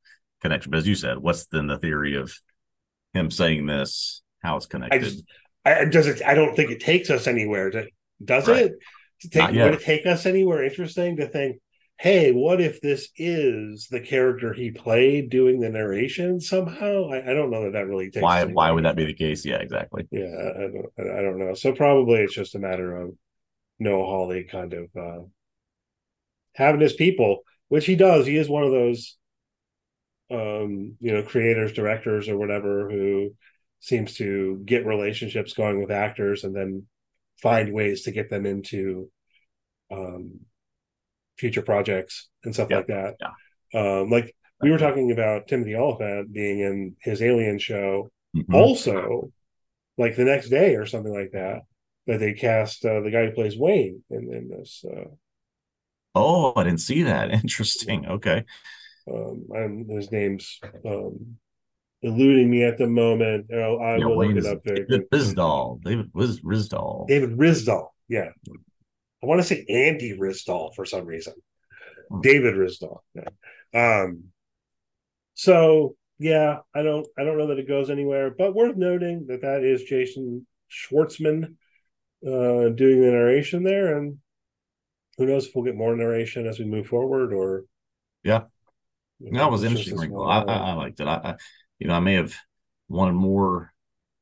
[0.42, 0.70] connection?
[0.70, 2.34] But as you said, what's then the theory of
[3.12, 4.22] him saying this?
[4.42, 4.96] How it's connected?
[4.96, 5.24] I just,
[5.64, 6.22] I, does it?
[6.24, 7.70] I don't think it takes us anywhere.
[7.70, 7.86] To,
[8.24, 8.66] does right.
[8.66, 8.72] it?
[9.22, 11.58] To take, would it take us anywhere interesting to think?
[11.98, 17.08] Hey, what if this is the character he played doing the narration somehow?
[17.10, 18.22] I, I don't know that that really takes.
[18.22, 18.44] Why?
[18.44, 19.46] Why would that be the case?
[19.46, 20.06] Yeah, exactly.
[20.10, 21.54] Yeah, I don't, I don't know.
[21.54, 23.14] So probably it's just a matter of
[23.78, 25.24] Noah Hawley kind of uh,
[26.54, 28.26] having his people, which he does.
[28.26, 29.16] He is one of those,
[30.30, 33.34] um, you know, creators, directors, or whatever who
[33.80, 36.86] seems to get relationships going with actors and then
[37.40, 39.10] find ways to get them into
[39.90, 40.40] um,
[41.38, 43.16] future projects and stuff like that.
[43.20, 44.00] Yeah.
[44.00, 48.54] Um, like we were talking about Timothy Olyphant being in his Alien show, mm-hmm.
[48.54, 49.32] also
[49.98, 51.62] like the next day or something like that
[52.06, 54.84] that they cast uh, the guy who plays Wayne in, in this.
[54.88, 55.10] Uh,
[56.14, 57.30] oh, I didn't see that.
[57.42, 58.06] Interesting.
[58.06, 58.44] Okay.
[59.10, 61.36] Um, I'm, his name's um,
[62.02, 63.46] eluding me at the moment.
[63.52, 64.84] I'll, I yeah, will Wayne look it up there.
[64.84, 65.82] David Rysdahl.
[65.82, 67.06] David Riz, Rysdahl.
[67.08, 67.88] David Rysdahl.
[68.08, 68.30] Yeah.
[69.26, 71.34] I want to say Andy Rysdahl for some reason.
[72.10, 72.20] Hmm.
[72.20, 73.00] David Rysdahl.
[73.14, 74.02] Yeah.
[74.04, 74.26] Um,
[75.34, 79.42] so yeah, I don't I don't know that it goes anywhere, but worth noting that
[79.42, 81.56] that is Jason Schwartzman
[82.24, 84.18] uh, doing the narration there, and
[85.18, 87.64] who knows if we'll get more narration as we move forward, or
[88.22, 88.44] yeah,
[89.32, 90.14] that was interesting.
[90.16, 91.08] I, I, I, liked it.
[91.08, 91.36] I, I,
[91.80, 92.34] you know, I may have
[92.88, 93.72] wanted more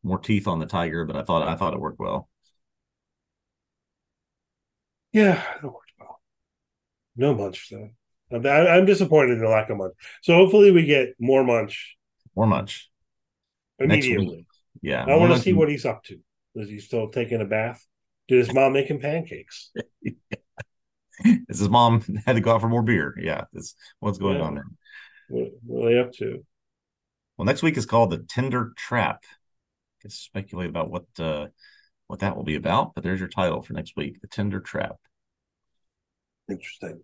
[0.02, 2.28] more teeth on the tiger, but I thought I thought it worked well.
[5.14, 6.20] Yeah, it worked well.
[7.16, 7.90] No munch though.
[8.32, 9.94] I, am disappointed in the lack of munch.
[10.22, 11.96] So hopefully we get more munch.
[12.34, 12.90] More munch.
[13.78, 14.44] Immediately.
[14.82, 15.04] Yeah.
[15.04, 16.18] I want to see what he's up to.
[16.56, 17.84] Is he still taking a bath?
[18.26, 19.70] Did his mom make him pancakes?
[21.24, 23.14] Is his mom had to go out for more beer?
[23.16, 24.42] Yeah, that's what's going yeah.
[24.42, 24.66] on there.
[25.28, 26.44] What, what are they up to?
[27.36, 29.22] Well, next week is called the Tender Trap.
[29.22, 31.46] I can speculate about what uh,
[32.06, 34.96] what that will be about, but there's your title for next week: the Tender Trap.
[36.48, 37.00] Interesting.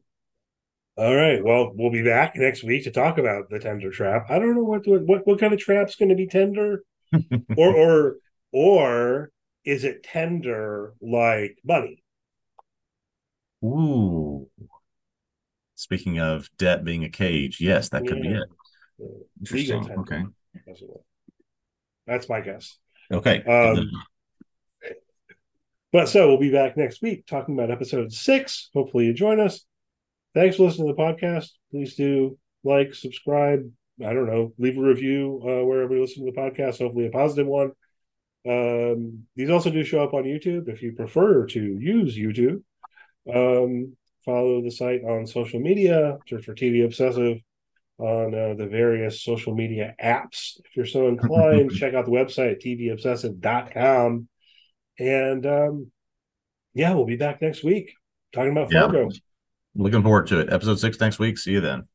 [0.97, 1.43] All right.
[1.43, 4.27] Well, we'll be back next week to talk about the tender trap.
[4.29, 6.85] I don't know what what what kind of trap's going to be tender,
[7.57, 8.17] or or
[8.53, 9.31] or
[9.65, 12.03] is it tender like money?
[13.65, 14.49] Ooh.
[15.75, 18.31] Speaking of debt being a cage, yes, that could yeah.
[18.31, 19.09] be it.
[19.41, 19.91] Interesting.
[20.01, 20.25] Okay.
[22.07, 22.77] That's my guess.
[23.11, 23.43] Okay.
[23.45, 23.91] Um,
[25.93, 28.71] but so we'll be back next week talking about episode six.
[28.75, 29.65] Hopefully you join us.
[30.35, 31.51] Thanks for listening to the podcast.
[31.71, 33.71] Please do like, subscribe.
[34.05, 36.79] I don't know, leave a review uh, wherever you listen to the podcast.
[36.79, 37.73] Hopefully a positive one.
[38.49, 42.63] Um, these also do show up on YouTube if you prefer to use YouTube.
[43.33, 47.39] Um, follow the site on social media, search for TV Obsessive
[47.99, 50.59] on uh, the various social media apps.
[50.65, 54.29] If you're so inclined, check out the website, tvobsessive.com.
[55.01, 55.91] And um,
[56.75, 57.95] yeah, we'll be back next week
[58.33, 59.09] talking about Fargo.
[59.75, 60.53] Looking forward to it.
[60.53, 61.39] Episode six next week.
[61.39, 61.89] See you then.